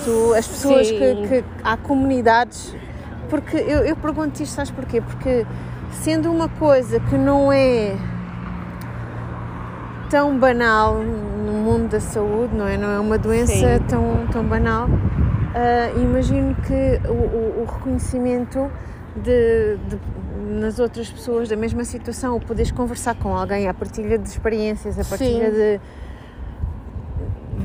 tu, 0.04 0.32
as 0.36 0.48
pessoas 0.48 0.92
que, 0.92 1.28
que, 1.28 1.44
há 1.64 1.76
comunidades, 1.76 2.76
porque 3.32 3.58
eu, 3.58 3.80
eu 3.80 3.96
pergunto 3.96 4.44
isto, 4.44 4.54
sabes 4.54 4.70
porquê? 4.70 5.02
Porque 5.02 5.44
sendo 5.92 6.32
uma 6.32 6.48
coisa 6.48 7.00
que 7.00 7.18
não 7.18 7.52
é 7.52 7.98
tão 10.16 10.40
banal 10.40 11.04
no 11.04 11.52
mundo 11.52 11.90
da 11.90 12.00
saúde, 12.00 12.56
não 12.56 12.66
é? 12.66 12.78
Não 12.78 12.90
é 12.90 12.98
uma 13.02 13.18
doença 13.18 13.82
tão, 13.86 14.26
tão 14.32 14.46
banal. 14.46 14.88
Uh, 14.88 16.02
imagino 16.02 16.56
que 16.56 17.02
o, 17.10 17.12
o, 17.12 17.62
o 17.64 17.66
reconhecimento 17.66 18.72
de, 19.14 19.76
de, 19.90 20.00
nas 20.58 20.80
outras 20.80 21.12
pessoas 21.12 21.50
da 21.50 21.58
mesma 21.58 21.84
situação, 21.84 22.38
o 22.38 22.40
poderes 22.40 22.72
conversar 22.72 23.16
com 23.16 23.36
alguém, 23.36 23.68
a 23.68 23.74
partilha 23.74 24.18
de 24.18 24.30
experiências, 24.30 24.98
a 24.98 25.04
partilha 25.04 25.52
Sim. 25.52 25.58
de 25.58 25.82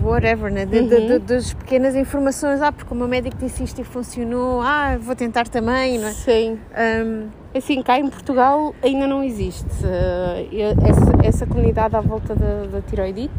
whatever, 0.02 0.52
né? 0.52 0.66
De, 0.66 0.78
uhum. 0.78 0.88
de, 0.88 1.18
das 1.20 1.52
pequenas 1.52 1.94
informações, 1.96 2.60
ah, 2.62 2.72
porque 2.72 2.92
o 2.92 2.96
meu 2.96 3.08
médico 3.08 3.36
disse 3.38 3.64
isto 3.64 3.80
e 3.80 3.84
funcionou, 3.84 4.60
ah, 4.60 4.96
vou 5.00 5.14
tentar 5.16 5.48
também, 5.48 5.98
não 5.98 6.08
é? 6.08 6.12
Sim. 6.12 6.58
Um, 7.04 7.28
assim, 7.56 7.82
cá 7.82 7.98
em 7.98 8.08
Portugal 8.08 8.74
ainda 8.82 9.06
não 9.06 9.22
existe 9.22 9.66
uh, 9.84 10.86
essa, 10.86 11.26
essa 11.26 11.46
comunidade 11.46 11.96
à 11.96 12.00
volta 12.00 12.34
da, 12.34 12.66
da 12.66 12.80
tiroidite. 12.80 13.34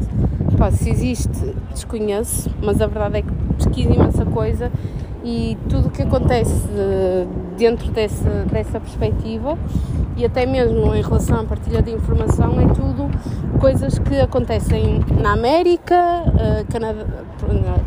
Pá, 0.58 0.70
se 0.70 0.90
existe, 0.90 1.54
desconheço, 1.70 2.50
mas 2.62 2.80
a 2.80 2.86
verdade 2.86 3.18
é 3.18 3.22
que 3.22 3.32
pesquiso 3.56 3.92
imensa 3.92 4.24
coisa 4.26 4.70
e 5.24 5.56
tudo 5.68 5.88
o 5.88 5.90
que 5.90 6.02
acontece 6.02 6.68
dentro 7.62 7.92
dessa, 7.92 8.28
dessa 8.50 8.80
perspectiva 8.80 9.56
e 10.16 10.24
até 10.24 10.44
mesmo 10.44 10.92
em 10.96 11.00
relação 11.00 11.38
à 11.38 11.44
partilha 11.44 11.80
de 11.80 11.92
informação 11.92 12.60
é 12.60 12.66
tudo 12.74 13.08
coisas 13.60 14.00
que 14.00 14.16
acontecem 14.16 15.00
na 15.20 15.34
América, 15.34 16.24
uh, 16.26 16.72
Canadá, 16.72 17.06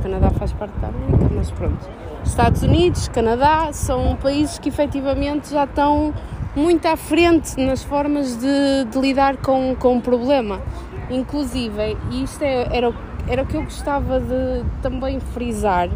Canadá 0.02 0.30
faz 0.30 0.54
parte 0.54 0.80
da 0.80 0.88
América, 0.88 1.30
mas 1.36 1.52
pronto. 1.52 1.90
Estados 2.24 2.64
Unidos, 2.64 3.10
Canadá 3.10 3.74
são 3.74 4.16
países 4.16 4.58
que 4.58 4.70
efetivamente 4.70 5.52
já 5.52 5.66
estão 5.66 6.14
muito 6.56 6.86
à 6.86 6.96
frente 6.96 7.60
nas 7.60 7.84
formas 7.84 8.38
de, 8.38 8.86
de 8.90 8.98
lidar 8.98 9.36
com, 9.38 9.76
com 9.76 9.98
o 9.98 10.02
problema. 10.02 10.62
Inclusive, 11.10 11.98
e 12.12 12.24
isto 12.24 12.42
é, 12.42 12.70
era, 12.72 12.94
era 13.28 13.44
o 13.44 13.46
que 13.46 13.58
eu 13.58 13.64
gostava 13.64 14.22
de 14.22 14.64
também 14.82 15.20
frisar, 15.20 15.90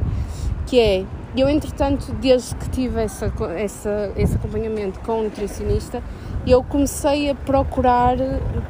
que 0.68 0.78
é 0.78 1.06
eu, 1.36 1.48
entretanto, 1.48 2.12
desde 2.14 2.56
que 2.56 2.70
tive 2.70 3.02
essa, 3.02 3.32
essa, 3.56 4.12
esse 4.16 4.36
acompanhamento 4.36 5.00
com 5.02 5.20
o 5.20 5.24
nutricionista, 5.24 6.02
eu 6.48 6.64
comecei 6.64 7.30
a 7.30 7.36
procurar, 7.36 8.18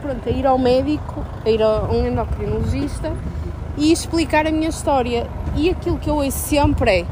pronto, 0.01 0.27
a 0.27 0.31
ir 0.31 0.45
ao 0.45 0.57
médico, 0.57 1.25
a 1.45 1.49
ir 1.49 1.61
a 1.61 1.83
um 1.83 2.05
endocrinologista 2.05 3.13
e 3.77 3.91
explicar 3.91 4.45
a 4.45 4.51
minha 4.51 4.69
história. 4.69 5.25
E 5.55 5.69
aquilo 5.69 5.97
que 5.97 6.09
eu 6.09 6.15
ouço 6.15 6.37
sempre 6.37 6.99
é: 6.99 7.05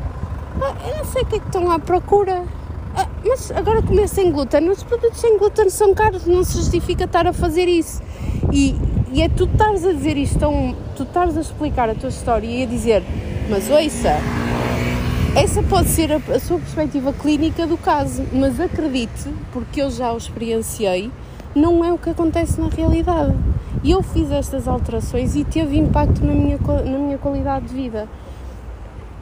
ah, 0.61 0.75
eu 0.89 0.97
não 0.97 1.05
sei 1.05 1.21
o 1.21 1.25
que 1.25 1.35
é 1.35 1.39
que 1.39 1.45
estão 1.45 1.71
à 1.71 1.79
procura. 1.79 2.43
Ah, 2.95 3.07
mas 3.25 3.51
agora 3.51 3.81
comer 3.81 4.09
sem 4.09 4.31
glúten, 4.31 4.69
os 4.69 4.83
produtos 4.83 5.19
sem 5.19 5.37
glúten 5.37 5.69
são 5.69 5.93
caros, 5.93 6.25
não 6.25 6.43
se 6.43 6.57
justifica 6.57 7.05
estar 7.05 7.25
a 7.25 7.31
fazer 7.31 7.67
isso. 7.67 8.01
E, 8.51 8.75
e 9.13 9.21
é 9.21 9.29
tu 9.29 9.45
estares 9.45 9.85
a 9.85 9.93
dizer 9.93 10.17
isto, 10.17 10.39
tu 10.95 11.03
estares 11.03 11.37
a 11.37 11.41
explicar 11.41 11.89
a 11.89 11.95
tua 11.95 12.09
história 12.09 12.47
e 12.47 12.63
a 12.63 12.65
dizer, 12.65 13.03
mas 13.49 13.69
ouça, 13.69 14.17
essa 15.37 15.61
pode 15.61 15.89
ser 15.89 16.11
a, 16.11 16.15
a, 16.15 16.39
sua 16.39 16.57
perspectiva 16.57 17.13
clínica 17.13 17.67
do 17.67 17.77
caso, 17.77 18.25
mas 18.33 18.59
acredite, 18.59 19.31
porque 19.53 19.83
eu 19.83 19.91
já 19.91 20.11
o 20.11 20.17
experienciei, 20.17 21.11
não 21.53 21.85
é 21.85 21.93
o 21.93 21.97
que 21.97 22.09
acontece 22.09 22.59
na 22.59 22.69
realidade. 22.69 23.35
E 23.83 23.91
eu 23.91 24.01
fiz 24.01 24.31
estas 24.31 24.67
alterações 24.67 25.35
e 25.35 25.45
teve 25.45 25.77
impacto 25.77 26.25
na 26.25 26.33
minha, 26.33 26.57
na 26.57 26.97
minha 26.97 27.19
qualidade 27.19 27.67
de 27.67 27.75
vida. 27.75 28.09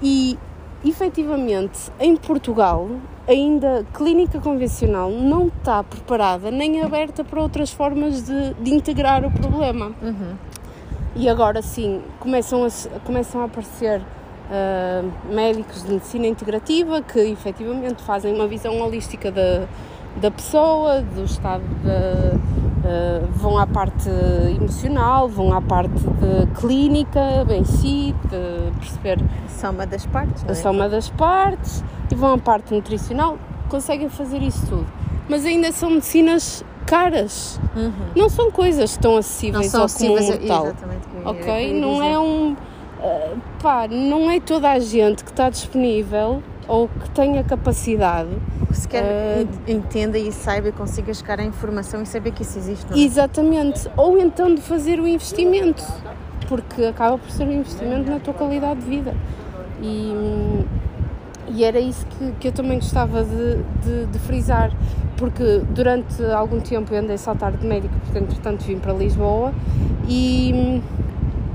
E 0.02 0.40
efetivamente, 0.86 1.92
em 2.00 2.16
Portugal, 2.16 2.90
ainda 3.28 3.86
clínica 3.94 4.40
convencional 4.40 5.12
não 5.12 5.48
está 5.48 5.84
preparada 5.84 6.50
nem 6.50 6.82
aberta 6.82 7.26
para 7.26 7.42
outras 7.42 7.72
formas 7.72 8.24
de, 8.26 8.54
de 8.54 8.74
integrar 8.74 9.26
o 9.26 9.32
problema. 9.32 9.92
Uhum. 10.02 10.36
E 11.14 11.28
agora 11.28 11.62
sim, 11.62 12.02
começam 12.22 12.64
a, 12.64 13.00
começam 13.02 13.42
a 13.42 13.46
aparecer 13.46 14.02
uh, 14.50 15.34
médicos 15.34 15.84
de 15.84 15.94
medicina 15.94 16.28
integrativa 16.28 17.02
que 17.02 17.20
efetivamente 17.20 18.02
fazem 18.04 18.34
uma 18.34 18.48
visão 18.48 18.80
holística 18.82 19.32
da, 19.32 19.66
da 20.22 20.32
pessoa, 20.32 21.02
do 21.02 21.24
estado 21.24 21.64
uh, 21.64 22.40
vão 23.32 23.58
à 23.58 23.66
parte 23.66 24.10
emocional, 24.56 25.28
vão 25.28 25.54
à 25.54 25.62
parte 25.62 25.94
de 25.94 26.60
clínica 26.60 27.46
em 27.50 27.64
si, 27.64 28.16
de 28.30 28.72
perceber 28.80 29.20
a 29.22 29.50
soma 29.50 29.86
das 29.88 30.06
partes, 30.06 30.46
a 30.48 30.52
é? 30.52 30.56
soma 30.56 30.88
das 30.88 31.10
partes 31.10 31.84
e 32.12 32.16
vão 32.16 32.34
à 32.34 32.38
parte 32.38 32.74
nutricional, 32.74 33.38
conseguem 33.70 34.10
fazer 34.10 34.42
isso 34.42 34.66
tudo. 34.68 34.86
Mas 35.28 35.46
ainda 35.46 35.72
são 35.72 35.90
medicinas 35.90 36.64
caras. 36.86 37.60
Uhum. 37.76 37.92
Não 38.16 38.30
são 38.30 38.52
coisas 38.52 38.96
tão 38.98 39.18
acessíveis 39.18 39.74
não 39.74 39.82
ao 39.82 39.90
comum 39.90 40.10
mortal. 40.10 40.66
Exatamente, 40.66 41.08
ok? 41.26 41.80
Não 41.80 42.04
é 42.04 42.20
um 42.20 42.56
uh, 43.06 43.38
pá, 43.62 43.88
não 43.88 44.30
é 44.30 44.40
toda 44.40 44.72
a 44.72 44.80
gente 44.80 45.24
que 45.24 45.32
está 45.32 45.50
disponível 45.50 46.42
ou 46.68 46.88
que 46.88 47.10
tenha 47.12 47.44
capacidade. 47.44 48.30
Se 48.72 48.88
quer 48.88 49.04
uh, 49.44 49.72
entenda 49.72 50.18
e 50.18 50.32
saiba 50.32 50.70
e 50.70 50.72
consiga 50.72 51.14
chegar 51.14 51.40
à 51.40 51.44
informação 51.44 52.02
e 52.02 52.06
saber 52.06 52.32
que 52.32 52.42
isso 52.42 52.58
existe. 52.58 52.90
Não 52.90 52.98
é? 52.98 53.02
Exatamente. 53.02 53.90
Ou 53.96 54.18
então 54.18 54.54
de 54.54 54.62
fazer 54.62 55.00
o 55.00 55.08
investimento, 55.08 55.84
porque 56.48 56.84
acaba 56.86 57.18
por 57.18 57.30
ser 57.30 57.48
um 57.48 57.54
investimento 57.54 58.10
na 58.10 58.20
tua 58.20 58.34
qualidade 58.34 58.82
de 58.82 58.86
vida. 58.86 59.16
E, 59.82 60.66
e 61.50 61.64
era 61.64 61.80
isso 61.80 62.06
que, 62.08 62.32
que 62.40 62.48
eu 62.48 62.52
também 62.52 62.80
gostava 62.80 63.24
de, 63.24 63.58
de, 63.84 64.06
de, 64.08 64.20
frisar, 64.20 64.72
porque 65.16 65.62
durante 65.70 66.24
algum 66.26 66.60
tempo 66.60 66.94
eu 66.94 67.00
andei 67.00 67.16
a 67.16 67.18
saltar 67.18 67.52
de 67.52 67.66
médico, 67.66 67.94
porque 68.04 68.20
entretanto 68.20 68.64
vim 68.64 68.80
para 68.80 68.94
Lisboa 68.94 69.54
e 70.08 70.82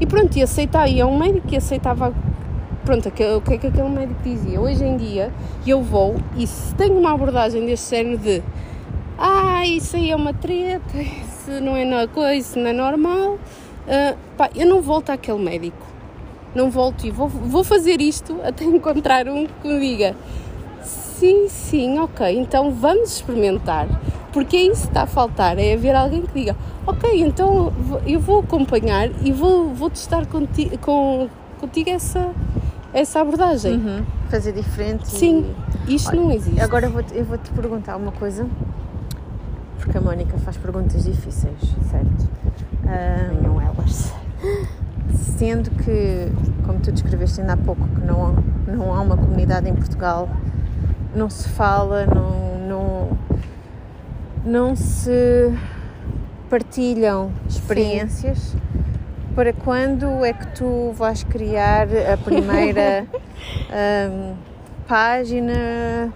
e 0.00 0.06
pronto, 0.06 0.36
e 0.36 0.42
aceitava, 0.42 0.88
e 0.88 1.00
é 1.00 1.04
um 1.04 1.18
médico 1.18 1.46
que 1.46 1.56
aceitava 1.56 2.14
pronto, 2.84 3.08
o 3.08 3.12
que 3.12 3.22
é 3.22 3.58
que 3.58 3.66
aquele 3.66 3.88
médico 3.88 4.20
dizia? 4.24 4.60
Hoje 4.60 4.82
em 4.84 4.96
dia 4.96 5.30
eu 5.66 5.82
vou 5.82 6.16
e 6.36 6.46
se 6.46 6.74
tenho 6.74 6.98
uma 6.98 7.12
abordagem 7.12 7.64
deste 7.66 7.94
género 7.94 8.18
de 8.18 8.42
ah, 9.18 9.66
isso 9.66 9.96
aí 9.96 10.10
é 10.10 10.16
uma 10.16 10.32
treta, 10.32 10.96
isso 10.96 11.60
não 11.62 11.76
é 11.76 11.84
uma 11.84 12.08
coisa, 12.08 12.34
isso 12.34 12.58
não 12.58 12.68
é 12.68 12.72
normal, 12.72 13.34
uh, 13.34 14.16
pá, 14.36 14.48
eu 14.56 14.66
não 14.66 14.80
volto 14.80 15.10
àquele 15.10 15.38
médico. 15.38 15.86
Não 16.52 16.68
volto 16.68 17.06
e 17.06 17.10
vou, 17.12 17.28
vou 17.28 17.62
fazer 17.62 18.00
isto 18.00 18.40
até 18.42 18.64
encontrar 18.66 19.28
um 19.28 19.46
que 19.46 19.68
me 19.68 19.78
diga 19.78 20.16
sim, 20.82 21.48
sim, 21.48 21.98
ok, 21.98 22.34
então 22.34 22.70
vamos 22.70 23.16
experimentar. 23.16 23.86
Porque 24.32 24.56
é 24.56 24.62
isso 24.62 24.82
que 24.82 24.88
está 24.88 25.02
a 25.02 25.06
faltar, 25.06 25.58
é 25.58 25.74
haver 25.74 25.94
alguém 25.94 26.22
que 26.22 26.32
diga 26.32 26.56
ok, 26.86 27.22
então 27.22 27.72
eu 28.06 28.20
vou 28.20 28.40
acompanhar 28.40 29.10
e 29.22 29.32
vou, 29.32 29.74
vou 29.74 29.90
testar 29.90 30.26
contigo, 30.26 30.78
com, 30.78 31.28
contigo 31.58 31.90
essa, 31.90 32.30
essa 32.92 33.20
abordagem. 33.20 33.74
Uhum. 33.74 34.04
Fazer 34.28 34.52
diferente. 34.52 35.08
Sim, 35.08 35.54
e... 35.86 35.94
isto 35.94 36.10
Olha, 36.10 36.20
não 36.20 36.32
existe. 36.32 36.60
Agora 36.60 36.86
eu 36.86 36.92
vou-te 36.92 37.22
vou 37.22 37.38
-te 37.38 37.50
perguntar 37.50 37.96
uma 37.96 38.12
coisa, 38.12 38.46
porque 39.78 39.96
a 39.98 40.00
Mónica 40.00 40.38
faz 40.38 40.56
perguntas 40.56 41.04
difíceis, 41.04 41.60
certo? 41.90 42.28
Não 43.42 43.60
elas. 43.60 44.12
Sendo 45.14 45.70
que, 45.70 46.32
como 46.66 46.80
tu 46.80 46.92
descreveste 46.92 47.40
ainda 47.40 47.54
há 47.54 47.56
pouco, 47.56 47.86
que 47.88 48.00
não, 48.00 48.34
não 48.66 48.94
há 48.94 49.00
uma 49.00 49.16
comunidade 49.16 49.68
em 49.68 49.74
Portugal, 49.74 50.28
não 51.14 51.28
se 51.30 51.48
fala, 51.48 52.06
não, 52.06 52.59
não, 54.44 54.74
se 54.74 55.52
partilham 56.48 57.30
experiências. 57.48 58.54
Para 59.34 59.52
quando 59.52 60.24
é 60.24 60.32
que 60.32 60.46
tu 60.48 60.92
vais 60.92 61.22
criar 61.22 61.86
a 62.12 62.16
primeira 62.16 63.06
um, 64.10 64.34
página? 64.86 66.12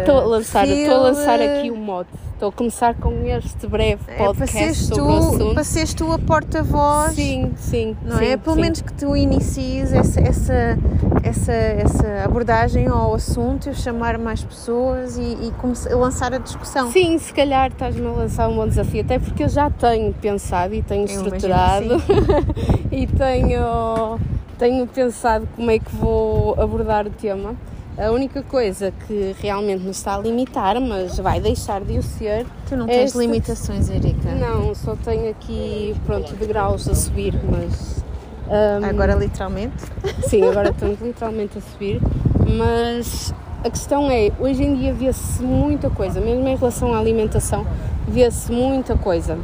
Estou 0.00 0.18
a 0.18 0.24
lançar, 0.24 0.68
estou 0.68 0.96
a 0.96 0.98
lançar 0.98 1.40
aqui 1.40 1.70
o 1.70 1.74
um 1.74 1.76
mote. 1.76 2.21
Estou 2.42 2.50
a 2.50 2.52
começar 2.54 2.94
com 2.96 3.24
este 3.24 3.68
breve 3.68 4.02
podcast 4.18 4.64
é, 4.64 4.74
sobre 4.74 4.96
tu, 4.96 5.04
o 5.04 5.16
assunto. 5.16 5.54
Para 5.54 5.62
seres 5.62 5.94
tu 5.94 6.10
a 6.10 6.18
porta-voz. 6.18 7.12
Sim, 7.12 7.52
sim. 7.54 7.96
Não 8.04 8.18
sim, 8.18 8.24
é? 8.24 8.36
Pelo 8.36 8.56
sim. 8.56 8.62
menos 8.62 8.82
que 8.82 8.92
tu 8.94 9.16
inicies 9.16 9.92
essa, 9.92 10.20
essa, 10.20 10.78
essa, 11.22 11.52
essa 11.52 12.24
abordagem 12.24 12.88
ao 12.88 13.14
assunto, 13.14 13.72
chamar 13.72 14.18
mais 14.18 14.42
pessoas 14.42 15.16
e, 15.16 15.22
e 15.22 15.52
começar, 15.60 15.94
lançar 15.94 16.34
a 16.34 16.38
discussão. 16.38 16.90
Sim, 16.90 17.16
se 17.16 17.32
calhar 17.32 17.70
estás-me 17.70 18.08
a 18.08 18.10
lançar 18.10 18.48
um 18.48 18.56
bom 18.56 18.66
desafio, 18.66 19.02
até 19.02 19.20
porque 19.20 19.44
eu 19.44 19.48
já 19.48 19.70
tenho 19.70 20.12
pensado 20.12 20.74
e 20.74 20.82
tenho 20.82 21.08
eu 21.08 21.14
estruturado 21.14 22.02
e 22.90 23.06
tenho, 23.06 24.18
tenho 24.58 24.84
pensado 24.88 25.48
como 25.54 25.70
é 25.70 25.78
que 25.78 25.94
vou 25.94 26.60
abordar 26.60 27.06
o 27.06 27.10
tema. 27.10 27.54
A 27.98 28.10
única 28.10 28.42
coisa 28.42 28.90
que 29.06 29.36
realmente 29.38 29.84
nos 29.84 29.98
está 29.98 30.14
a 30.14 30.18
limitar, 30.18 30.80
mas 30.80 31.18
vai 31.18 31.40
deixar 31.40 31.82
de 31.82 31.98
o 31.98 32.02
ser. 32.02 32.46
Tu 32.66 32.74
não 32.74 32.86
tens 32.86 33.14
é 33.14 33.18
limitações, 33.18 33.90
Erika? 33.90 34.30
Não, 34.34 34.74
só 34.74 34.96
tenho 34.96 35.30
aqui, 35.30 35.94
pronto, 36.06 36.34
degraus 36.34 36.88
a 36.88 36.94
subir, 36.94 37.38
mas. 37.50 38.02
Um, 38.48 38.84
agora 38.84 39.14
literalmente? 39.14 39.74
Sim, 40.26 40.48
agora 40.48 40.70
estamos 40.72 41.00
literalmente 41.02 41.58
a 41.58 41.60
subir, 41.60 42.00
mas 42.48 43.34
a 43.62 43.68
questão 43.68 44.10
é, 44.10 44.32
hoje 44.40 44.64
em 44.64 44.74
dia 44.74 44.94
vê-se 44.94 45.42
muita 45.42 45.90
coisa, 45.90 46.18
mesmo 46.18 46.48
em 46.48 46.56
relação 46.56 46.94
à 46.94 46.98
alimentação, 46.98 47.66
vê-se 48.08 48.50
muita 48.50 48.96
coisa, 48.96 49.38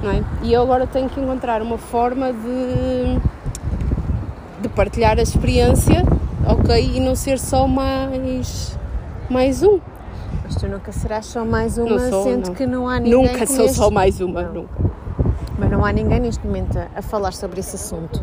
não 0.00 0.12
é? 0.12 0.22
E 0.44 0.52
eu 0.52 0.62
agora 0.62 0.86
tenho 0.86 1.08
que 1.08 1.20
encontrar 1.20 1.60
uma 1.60 1.76
forma 1.76 2.32
de, 2.32 3.20
de 4.62 4.68
partilhar 4.68 5.18
a 5.18 5.22
experiência 5.22 6.04
ok? 6.46 6.96
E 6.96 7.00
não 7.00 7.14
ser 7.14 7.38
só 7.38 7.66
mais, 7.66 8.78
mais 9.28 9.62
um. 9.62 9.80
Mas 10.44 10.56
tu 10.56 10.66
nunca 10.68 10.92
serás 10.92 11.26
só 11.26 11.44
mais 11.44 11.78
uma, 11.78 11.98
sou, 12.10 12.24
sendo 12.24 12.48
não. 12.48 12.54
que 12.54 12.66
não 12.66 12.88
há 12.88 12.98
ninguém. 12.98 13.12
Nunca 13.12 13.46
sou 13.46 13.68
só 13.68 13.90
mais 13.90 14.20
uma, 14.20 14.42
não. 14.42 14.52
nunca. 14.52 14.90
Mas 15.58 15.70
não 15.70 15.84
há 15.84 15.92
ninguém 15.92 16.20
neste 16.20 16.46
momento 16.46 16.78
a 16.78 17.02
falar 17.02 17.32
sobre 17.32 17.60
esse 17.60 17.76
assunto. 17.76 18.22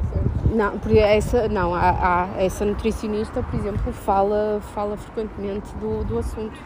Não, 0.53 0.77
porque 0.79 0.97
essa, 0.97 1.47
não 1.47 1.75
há, 1.75 1.89
há, 1.89 2.41
essa 2.41 2.65
nutricionista, 2.65 3.43
por 3.43 3.59
exemplo, 3.59 3.93
fala, 3.93 4.59
fala 4.73 4.97
frequentemente 4.97 5.67
do, 5.75 6.03
do 6.05 6.19
assunto 6.19 6.57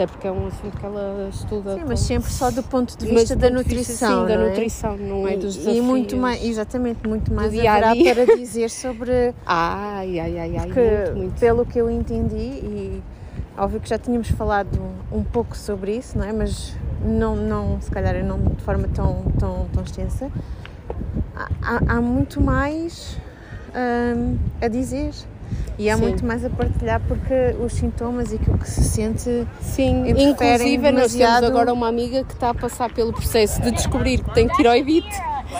até 0.00 0.06
porque 0.06 0.26
é 0.26 0.32
um 0.32 0.46
assunto 0.46 0.78
que 0.78 0.86
ela 0.86 1.28
estuda. 1.28 1.74
Sim, 1.74 1.84
mas 1.86 2.00
sempre 2.00 2.32
só 2.32 2.50
do 2.50 2.62
ponto 2.62 2.96
de 2.96 3.06
vista 3.06 3.36
da 3.36 3.50
nutrição. 3.50 4.22
Sim, 4.22 4.28
da 4.28 4.34
é? 4.34 4.48
nutrição, 4.48 4.96
não 4.96 5.28
é 5.28 5.36
dos 5.36 5.56
desafios. 5.56 5.76
E 5.76 5.86
muito 5.86 6.16
mais, 6.16 6.42
exatamente, 6.42 7.06
muito 7.06 7.32
mais 7.34 7.52
haverá 7.52 7.94
para 7.94 8.36
dizer 8.36 8.70
sobre. 8.70 9.34
Ai, 9.44 10.18
ai, 10.18 10.38
ai, 10.38 10.56
ai, 10.56 10.66
porque, 10.66 10.80
muito, 10.80 11.16
muito. 11.16 11.40
Pelo 11.40 11.66
que 11.66 11.78
eu 11.78 11.90
entendi, 11.90 12.34
e 12.34 13.02
óbvio 13.58 13.78
que 13.78 13.90
já 13.90 13.98
tínhamos 13.98 14.30
falado 14.30 14.80
um 15.12 15.22
pouco 15.22 15.54
sobre 15.54 15.96
isso, 15.96 16.16
não 16.16 16.24
é? 16.24 16.32
Mas 16.32 16.74
não, 17.04 17.36
não 17.36 17.78
se 17.82 17.90
calhar 17.90 18.24
não 18.24 18.38
de 18.38 18.62
forma 18.62 18.88
tão, 18.88 19.24
tão, 19.38 19.66
tão 19.70 19.82
extensa. 19.82 20.30
Há, 21.62 21.96
há 21.96 22.00
muito 22.00 22.40
mais 22.40 23.18
hum, 24.16 24.38
a 24.62 24.68
dizer 24.68 25.12
e 25.78 25.88
há 25.88 25.96
Sim. 25.96 26.02
muito 26.02 26.26
mais 26.26 26.44
a 26.44 26.50
partilhar 26.50 27.00
porque 27.08 27.56
os 27.58 27.72
sintomas 27.72 28.32
e 28.32 28.36
aquilo 28.36 28.58
que 28.58 28.68
se 28.68 28.84
sente. 28.84 29.46
Sim, 29.62 30.10
inclusive 30.10 30.76
demasiado... 30.76 30.94
nós 30.94 31.14
temos 31.14 31.44
agora 31.44 31.72
uma 31.72 31.88
amiga 31.88 32.22
que 32.22 32.34
está 32.34 32.50
a 32.50 32.54
passar 32.54 32.92
pelo 32.92 33.12
processo 33.12 33.62
de 33.62 33.70
descobrir 33.70 34.22
que 34.22 34.34
tem 34.34 34.46
tiroidite 34.48 35.14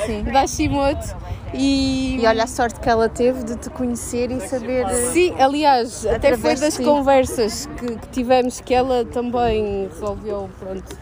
Sim. 0.04 0.24
da 0.24 0.42
Hashimoto. 0.42 1.16
E... 1.54 2.18
e 2.20 2.26
olha 2.26 2.44
a 2.44 2.46
sorte 2.46 2.78
que 2.78 2.88
ela 2.88 3.08
teve 3.08 3.44
de 3.44 3.56
te 3.56 3.70
conhecer 3.70 4.30
e 4.30 4.40
saber. 4.40 4.86
Sim, 5.12 5.34
aliás, 5.38 6.06
até 6.06 6.36
foi 6.36 6.54
das 6.54 6.76
conversas 6.78 7.66
que, 7.78 7.96
que, 7.96 8.08
tivemos 8.08 8.60
que 8.60 8.74
ela 8.74 9.04
também 9.06 9.88
resolveu 9.88 10.50
pronto, 10.58 10.96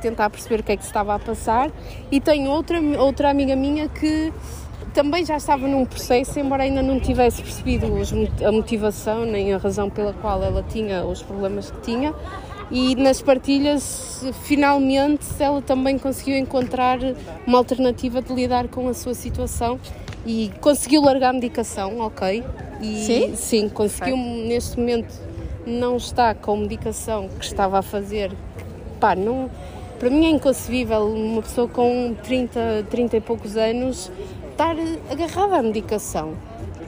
tentar 0.00 0.28
perceber 0.30 0.60
o 0.60 0.62
que 0.62 0.72
é 0.72 0.76
que 0.76 0.82
se 0.82 0.90
estava 0.90 1.14
a 1.14 1.18
passar. 1.18 1.70
E 2.10 2.20
tenho 2.20 2.50
outra, 2.50 2.78
outra 2.98 3.30
amiga 3.30 3.56
minha 3.56 3.88
que 3.88 4.32
também 4.92 5.24
já 5.24 5.36
estava 5.36 5.66
num 5.66 5.84
processo, 5.84 6.38
embora 6.38 6.62
ainda 6.62 6.82
não 6.82 7.00
tivesse 7.00 7.42
percebido 7.42 7.86
a 8.46 8.52
motivação 8.52 9.24
nem 9.24 9.52
a 9.52 9.58
razão 9.58 9.88
pela 9.88 10.12
qual 10.12 10.42
ela 10.42 10.62
tinha 10.62 11.04
os 11.04 11.22
problemas 11.22 11.70
que 11.70 11.80
tinha. 11.80 12.14
E 12.70 12.94
nas 12.94 13.20
partilhas, 13.20 14.24
finalmente, 14.44 15.26
ela 15.38 15.60
também 15.60 15.98
conseguiu 15.98 16.36
encontrar 16.36 16.98
uma 17.46 17.58
alternativa 17.58 18.22
de 18.22 18.32
lidar 18.32 18.68
com 18.68 18.88
a 18.88 18.94
sua 18.94 19.14
situação 19.14 19.78
e 20.24 20.50
conseguiu 20.60 21.02
largar 21.02 21.30
a 21.30 21.32
medicação, 21.34 22.00
ok? 22.00 22.42
E, 22.80 23.04
sim? 23.04 23.36
Sim, 23.36 23.68
conseguiu 23.68 24.16
neste 24.16 24.78
momento 24.78 25.12
não 25.66 25.96
está 25.96 26.34
com 26.34 26.54
a 26.54 26.56
medicação 26.56 27.28
que 27.28 27.44
estava 27.44 27.78
a 27.78 27.82
fazer. 27.82 28.32
Pá, 28.98 29.14
não, 29.14 29.50
para 29.98 30.10
mim 30.10 30.26
é 30.26 30.30
inconcebível 30.30 31.06
uma 31.06 31.42
pessoa 31.42 31.68
com 31.68 32.14
30, 32.22 32.86
30 32.90 33.16
e 33.16 33.20
poucos 33.20 33.56
anos 33.56 34.10
estar 34.52 34.76
agarrada 35.10 35.56
à 35.56 35.62
medicação. 35.62 36.34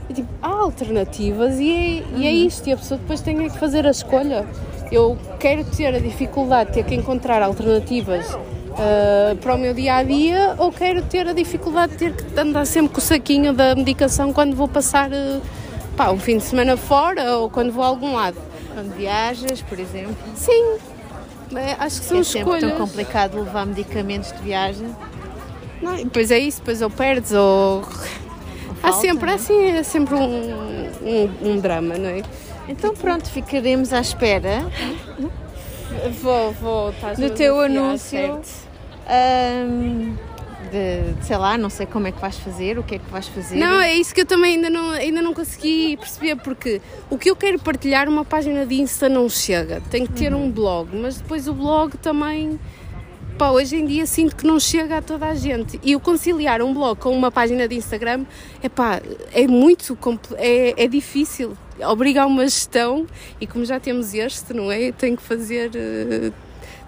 E, 0.09 0.15
tipo, 0.15 0.29
há 0.43 0.49
alternativas 0.49 1.59
e 1.59 1.71
é, 1.71 2.19
e 2.19 2.27
é 2.27 2.31
uhum. 2.31 2.47
isto, 2.47 2.69
e 2.69 2.73
a 2.73 2.77
pessoa 2.77 2.99
depois 2.99 3.21
tem 3.21 3.49
que 3.49 3.59
fazer 3.59 3.87
a 3.87 3.91
escolha. 3.91 4.47
Eu 4.93 5.19
quero 5.41 5.65
ter 5.65 5.95
a 5.95 5.99
dificuldade 5.99 6.71
de 6.71 6.75
ter 6.75 6.85
que 6.85 6.95
encontrar 6.95 7.43
alternativas 7.43 8.37
uh, 8.75 9.37
para 9.37 9.55
o 9.55 9.59
meu 9.59 9.73
dia 9.73 9.97
a 9.97 10.03
dia 10.03 10.55
ou 10.59 10.71
quero 10.71 11.03
ter 11.03 11.27
a 11.27 11.33
dificuldade 11.33 11.93
de 11.93 11.99
ter 11.99 12.15
que 12.15 12.39
andar 12.39 12.67
sempre 12.67 12.93
com 12.93 12.99
o 12.99 13.03
saquinho 13.03 13.53
da 13.53 13.75
medicação 13.75 14.33
quando 14.33 14.55
vou 14.55 14.69
passar 14.69 15.11
uh, 15.11 15.41
pá, 15.97 16.11
um 16.11 16.19
fim 16.19 16.37
de 16.37 16.45
semana 16.45 16.77
fora 16.77 17.37
ou 17.39 17.49
quando 17.49 17.73
vou 17.73 17.83
a 17.83 17.87
algum 17.87 18.15
lado. 18.15 18.37
Quando 18.75 18.95
viajas, 18.97 19.63
por 19.63 19.79
exemplo? 19.79 20.17
Sempre, 20.35 20.81
é, 21.55 21.77
acho 21.79 22.01
que 22.01 22.07
são 22.07 22.19
é 22.19 22.21
escolhas. 22.21 22.61
sempre 22.61 22.71
tão 22.71 22.87
complicado 22.87 23.35
levar 23.37 23.67
medicamentos 23.67 24.33
de 24.33 24.39
viagem. 24.43 24.95
Não, 25.83 25.97
depois 25.97 26.31
é 26.31 26.39
isso, 26.39 26.59
depois 26.59 26.83
ou 26.83 26.91
perdes 26.91 27.33
ou. 27.33 27.83
Há 28.83 28.93
sempre, 28.93 29.31
é? 29.31 29.35
assim, 29.35 29.67
é 29.71 29.83
sempre 29.83 30.15
um, 30.15 30.55
um, 31.03 31.31
um, 31.43 31.61
drama, 31.61 31.97
não 31.97 32.11
é? 32.11 32.23
Então 32.69 32.95
pronto, 32.95 33.29
ficaremos 33.31 33.93
à 33.93 34.01
espera. 34.01 34.71
Vou, 36.21 36.53
vou, 36.53 36.91
estás 36.91 37.19
do 37.19 37.31
teu 37.31 37.61
anúncio. 37.61 38.41
Um, 39.09 40.15
de, 40.75 41.25
sei 41.25 41.37
lá, 41.37 41.57
não 41.57 41.71
sei 41.71 41.87
como 41.87 42.09
é 42.09 42.13
que 42.13 42.21
vais 42.21 42.37
fazer, 42.37 42.79
o 42.79 42.83
que 42.83 42.97
é 42.97 42.99
que 42.99 43.11
vais 43.11 43.29
fazer. 43.29 43.57
Não, 43.57 43.81
é 43.81 43.95
isso 43.95 44.15
que 44.15 44.23
eu 44.23 44.27
também 44.27 44.57
ainda 44.57 44.69
não, 44.69 44.91
ainda 44.91 45.23
não 45.23 45.33
consegui 45.33 45.97
perceber, 45.97 46.37
porque 46.37 46.81
o 47.09 47.17
que 47.17 47.31
eu 47.31 47.37
quero 47.37 47.59
partilhar, 47.59 48.09
uma 48.09 48.25
página 48.25 48.67
de 48.67 48.81
Insta 48.81 49.09
não 49.09 49.29
chega. 49.29 49.81
Tem 49.91 50.07
que 50.07 50.13
ter 50.13 50.33
uhum. 50.33 50.47
um 50.47 50.51
blog, 50.51 50.89
mas 50.97 51.19
depois 51.19 51.47
o 51.47 51.55
blog 51.55 51.97
também 51.99 52.59
pá, 53.35 53.51
hoje 53.51 53.77
em 53.77 53.85
dia 53.85 54.07
sinto 54.07 54.37
que 54.37 54.47
não 54.47 54.59
chega 54.59 54.99
a 54.99 55.03
toda 55.03 55.27
a 55.27 55.35
gente. 55.35 55.79
E 55.83 55.95
o 55.95 56.01
conciliar 56.01 56.63
um 56.63 56.73
blog 56.73 56.99
com 56.99 57.11
uma 57.11 57.31
página 57.31 57.67
de 57.69 57.75
Instagram 57.77 58.25
epá, 58.63 59.01
é 59.33 59.47
muito 59.47 59.99
é, 60.37 60.85
é 60.85 60.89
difícil. 60.89 61.57
Obriga 61.81 62.23
a 62.23 62.27
uma 62.27 62.45
gestão 62.45 63.07
e 63.41 63.47
como 63.47 63.65
já 63.65 63.81
temos 63.81 64.15
este, 64.15 64.55
não 64.55 64.71
é? 64.71 64.93
Tenho 64.93 65.17
que 65.17 65.23
fazer. 65.23 65.71
Uh, 65.71 66.33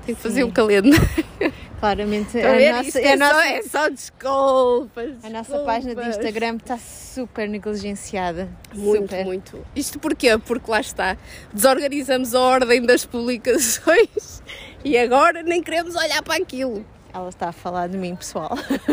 tenho 0.04 0.16
que 0.16 0.22
fazer 0.22 0.42
Sim. 0.42 0.44
um 0.44 0.50
calendário. 0.50 1.06
Claramente, 1.78 2.40
a 2.40 2.72
nossa, 2.72 3.00
é, 3.00 3.16
nossa, 3.16 3.34
só, 3.34 3.42
é 3.42 3.62
só 3.62 3.88
desculpas. 3.90 5.24
A 5.24 5.28
nossa 5.28 5.58
página 5.58 5.94
de 5.94 6.08
Instagram 6.08 6.56
está 6.56 6.78
super 6.78 7.46
negligenciada. 7.46 8.48
Muito, 8.74 9.02
super. 9.02 9.24
muito. 9.26 9.66
Isto 9.74 9.98
porquê? 9.98 10.38
Porque 10.38 10.70
lá 10.70 10.80
está, 10.80 11.18
desorganizamos 11.52 12.34
a 12.34 12.40
ordem 12.40 12.80
das 12.80 13.04
publicações 13.04 14.42
e 14.84 14.96
agora 14.98 15.42
nem 15.42 15.62
queremos 15.62 15.94
olhar 15.94 16.22
para 16.22 16.36
aquilo. 16.36 16.84
Ela 17.12 17.28
está 17.30 17.48
a 17.48 17.52
falar 17.52 17.88
de 17.88 17.96
mim, 17.96 18.14
pessoal. 18.14 18.50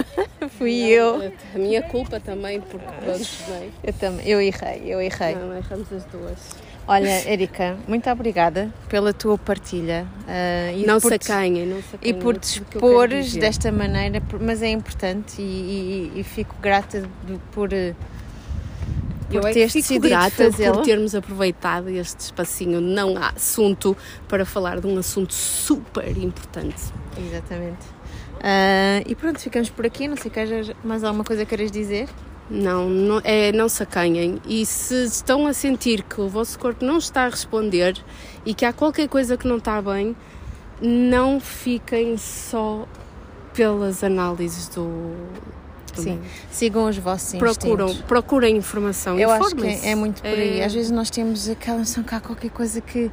Fui 0.58 0.82
não, 0.82 0.88
eu. 0.88 1.34
A 1.54 1.58
minha 1.58 1.82
culpa 1.82 2.20
também, 2.20 2.62
porque 2.62 2.86
é? 2.86 3.70
Eu 3.84 3.94
também, 3.94 4.28
eu 4.28 4.42
errei, 4.42 4.82
eu 4.86 5.02
errei. 5.02 5.36
Não, 5.36 5.56
erramos 5.56 5.92
as 5.92 6.06
duas. 6.06 6.40
Olha, 6.88 7.30
Erika, 7.30 7.78
muito 7.88 8.10
obrigada 8.10 8.70
pela 8.90 9.14
tua 9.14 9.38
partilha. 9.38 10.06
Uh, 10.22 10.80
e 10.80 10.86
não 10.86 11.00
se 11.00 11.14
acanhem, 11.14 11.66
não 11.66 11.82
se 11.82 11.98
E 12.02 12.14
por 12.14 12.38
te 12.38 12.62
expores 12.62 13.36
desta 13.36 13.72
maneira, 13.72 14.22
mas 14.40 14.62
é 14.62 14.70
importante 14.70 15.42
e, 15.42 16.12
e, 16.14 16.20
e 16.20 16.24
fico 16.24 16.56
grata 16.62 17.04
por 17.52 17.70
por 19.42 19.48
eu 19.48 19.54
teres 19.54 19.76
é 19.76 19.82
sido 19.82 20.08
grata 20.08 20.50
por 20.52 20.84
termos 20.84 21.16
aproveitado 21.16 21.90
este 21.90 22.20
espacinho 22.20 22.80
não 22.80 23.18
há 23.18 23.30
assunto 23.30 23.96
para 24.28 24.46
falar 24.46 24.80
de 24.80 24.88
um 24.88 24.98
assunto 24.98 25.34
super 25.34 26.18
importante. 26.18 26.82
Exatamente. 27.18 27.86
Uh, 28.44 29.08
e 29.08 29.16
pronto, 29.16 29.40
ficamos 29.40 29.70
por 29.70 29.86
aqui. 29.86 30.08
Não 30.08 30.18
sei 30.18 30.30
se 30.32 30.76
mais 30.84 31.04
alguma 31.04 31.24
coisa 31.24 31.46
queres 31.46 31.72
dizer. 31.72 32.10
Não, 32.50 32.90
não, 32.90 33.22
é, 33.24 33.52
não 33.54 33.70
se 33.70 33.82
acanhem. 33.82 34.42
E 34.46 34.66
se 34.66 35.06
estão 35.06 35.48
a 35.48 35.54
sentir 35.54 36.04
que 36.04 36.20
o 36.20 36.28
vosso 36.28 36.60
corpo 36.60 36.84
não 36.84 36.98
está 36.98 37.26
a 37.26 37.30
responder 37.30 37.98
e 38.46 38.54
que 38.54 38.66
há 38.66 38.74
qualquer 38.74 39.08
coisa 39.08 39.38
que 39.38 39.48
não 39.48 39.58
está 39.58 39.82
bem, 39.82 40.16
não 40.82 41.40
fiquem 41.40 42.18
só 42.18 42.86
pelas 43.54 44.04
análises 44.04 44.68
do. 44.68 45.14
Sim, 46.02 46.20
sigam 46.52 46.88
os 46.90 46.98
vossos 46.98 47.38
procuram, 47.38 47.86
instintos. 47.88 48.08
procurem 48.08 48.58
informação. 48.58 49.20
Eu 49.20 49.30
acho 49.30 49.56
que 49.56 49.66
é, 49.68 49.92
é 49.92 49.96
muito 49.96 50.22
por 50.22 50.28
aí. 50.30 50.60
É- 50.60 50.66
Às 50.66 50.74
vezes 50.74 50.92
nós 50.92 51.10
temos 51.10 51.48
aquela 51.50 51.80
noção 51.80 52.04
que 52.04 52.14
há 52.16 52.20
qualquer 52.20 52.50
coisa 52.52 52.82
que 52.82 53.12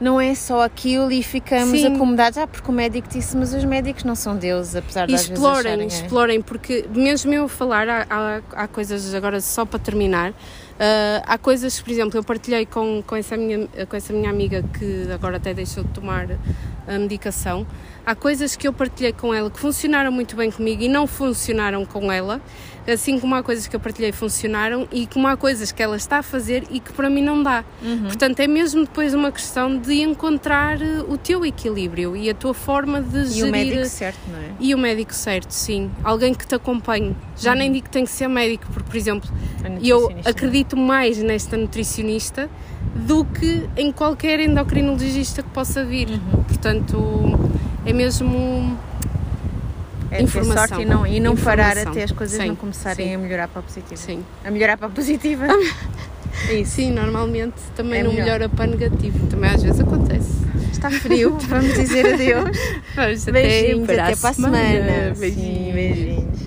não 0.00 0.20
é 0.20 0.34
só 0.34 0.62
aquilo 0.62 1.10
e 1.10 1.22
ficamos 1.22 1.80
Sim. 1.80 1.94
acomodados. 1.94 2.36
Ah, 2.38 2.46
porque 2.46 2.70
o 2.70 2.74
médico 2.74 3.08
disse, 3.08 3.36
mas 3.36 3.54
os 3.54 3.64
médicos 3.64 4.04
não 4.04 4.14
são 4.14 4.36
deuses, 4.36 4.76
apesar 4.76 5.06
de 5.06 5.14
às 5.14 5.22
vezes 5.22 5.32
explorem, 5.32 5.58
acharem, 5.72 5.84
é. 5.84 5.86
explorem, 5.88 6.42
porque 6.42 6.84
mesmo 6.94 7.32
eu 7.32 7.48
falar, 7.48 7.88
há, 7.88 8.06
há, 8.10 8.40
há 8.52 8.68
coisas, 8.68 9.14
agora 9.14 9.40
só 9.40 9.64
para 9.64 9.78
terminar, 9.78 10.34
ah, 10.78 11.22
há 11.26 11.38
coisas, 11.38 11.80
por 11.80 11.90
exemplo, 11.90 12.18
eu 12.18 12.24
partilhei 12.24 12.66
com, 12.66 13.02
com, 13.06 13.16
essa 13.16 13.36
minha, 13.36 13.66
com 13.88 13.96
essa 13.96 14.12
minha 14.12 14.30
amiga 14.30 14.62
que 14.78 15.08
agora 15.12 15.36
até 15.38 15.54
deixou 15.54 15.82
de 15.84 15.90
tomar 15.90 16.28
a 16.86 16.98
medicação, 16.98 17.66
há 18.04 18.14
coisas 18.14 18.54
que 18.54 18.68
eu 18.68 18.72
partilhei 18.72 19.12
com 19.12 19.34
ela 19.34 19.50
que 19.50 19.58
funcionaram 19.58 20.12
muito 20.12 20.36
bem 20.36 20.50
comigo 20.50 20.82
e 20.82 20.88
não 20.88 21.06
funcionaram 21.06 21.84
com 21.84 22.12
ela, 22.12 22.40
assim 22.86 23.18
como 23.18 23.34
há 23.34 23.42
coisas 23.42 23.66
que 23.66 23.74
eu 23.74 23.80
partilhei 23.80 24.12
funcionaram 24.12 24.86
e 24.92 25.06
como 25.06 25.26
há 25.26 25.36
coisas 25.36 25.72
que 25.72 25.82
ela 25.82 25.96
está 25.96 26.18
a 26.18 26.22
fazer 26.22 26.64
e 26.70 26.78
que 26.78 26.92
para 26.92 27.10
mim 27.10 27.22
não 27.22 27.42
dá. 27.42 27.64
Uhum. 27.82 28.04
Portanto, 28.04 28.38
é 28.38 28.46
mesmo 28.46 28.84
depois 28.84 29.12
uma 29.12 29.32
questão 29.32 29.76
de 29.76 29.94
encontrar 30.02 30.80
eh, 30.80 31.02
o 31.08 31.18
teu 31.18 31.44
equilíbrio 31.44 32.16
e 32.16 32.30
a 32.30 32.34
tua 32.34 32.54
forma 32.54 33.02
de 33.02 33.22
E 33.22 33.26
gerir... 33.26 33.48
o 33.48 33.50
médico 33.50 33.84
certo, 33.86 34.20
não 34.30 34.38
é? 34.38 34.50
E 34.60 34.72
o 34.72 34.78
médico 34.78 35.12
certo, 35.12 35.50
sim. 35.50 35.90
Alguém 36.04 36.32
que 36.32 36.46
te 36.46 36.54
acompanhe. 36.54 37.16
Já 37.36 37.56
nem 37.56 37.72
digo 37.72 37.86
que 37.86 37.90
tem 37.90 38.04
que 38.04 38.10
ser 38.10 38.28
médico, 38.28 38.66
porque, 38.72 38.88
por 38.88 38.96
exemplo, 38.96 39.28
eu 39.82 40.02
nutricionista. 40.02 40.30
Acredito 40.66 40.76
mais 40.76 41.18
nesta 41.18 41.56
nutricionista 41.56 42.50
do 42.94 43.24
que 43.24 43.68
em 43.76 43.92
qualquer 43.92 44.40
endocrinologista 44.40 45.42
que 45.42 45.48
possa 45.50 45.84
vir. 45.84 46.08
Uhum. 46.10 46.42
Portanto, 46.44 47.50
é 47.84 47.92
mesmo. 47.92 48.76
É 50.10 50.18
ter 50.18 50.22
informação. 50.22 50.68
sorte 50.68 50.82
e 50.82 50.84
não, 50.86 51.06
e 51.06 51.18
não 51.20 51.36
parar 51.36 51.70
Informação. 51.72 51.92
até 51.92 52.02
as 52.04 52.12
coisas 52.12 52.40
Sim, 52.40 52.48
não 52.48 52.56
começarem 52.56 53.08
sim. 53.08 53.14
a 53.14 53.18
melhorar 53.18 53.48
para 53.48 53.58
a 53.60 53.62
positiva. 53.62 53.96
Sim. 53.96 54.24
A 54.44 54.50
melhorar 54.50 54.76
para 54.76 54.86
a 54.86 54.90
positiva. 54.90 55.46
Isso. 56.52 56.72
Sim, 56.76 56.92
normalmente 56.92 57.54
também 57.74 58.00
É 58.00 58.02
não 58.04 58.10
melhor. 58.12 58.24
melhora 58.24 58.48
para 58.48 58.66
negativo. 58.66 59.26
Também 59.26 59.50
às 59.50 59.62
vezes 59.62 59.80
acontece. 59.80 60.30
Está 60.70 60.90
frio, 60.90 61.36
vamos 61.48 61.74
dizer 61.74 62.06
adeus. 62.14 62.56
Mas 62.94 63.24
Beijinhos, 63.24 63.88
até 63.90 64.16
para 64.16 64.30
a 64.30 64.32
semana. 64.32 64.58
Beijinhos. 65.18 65.18
Sim, 65.18 65.72
beijinhos. 65.72 66.40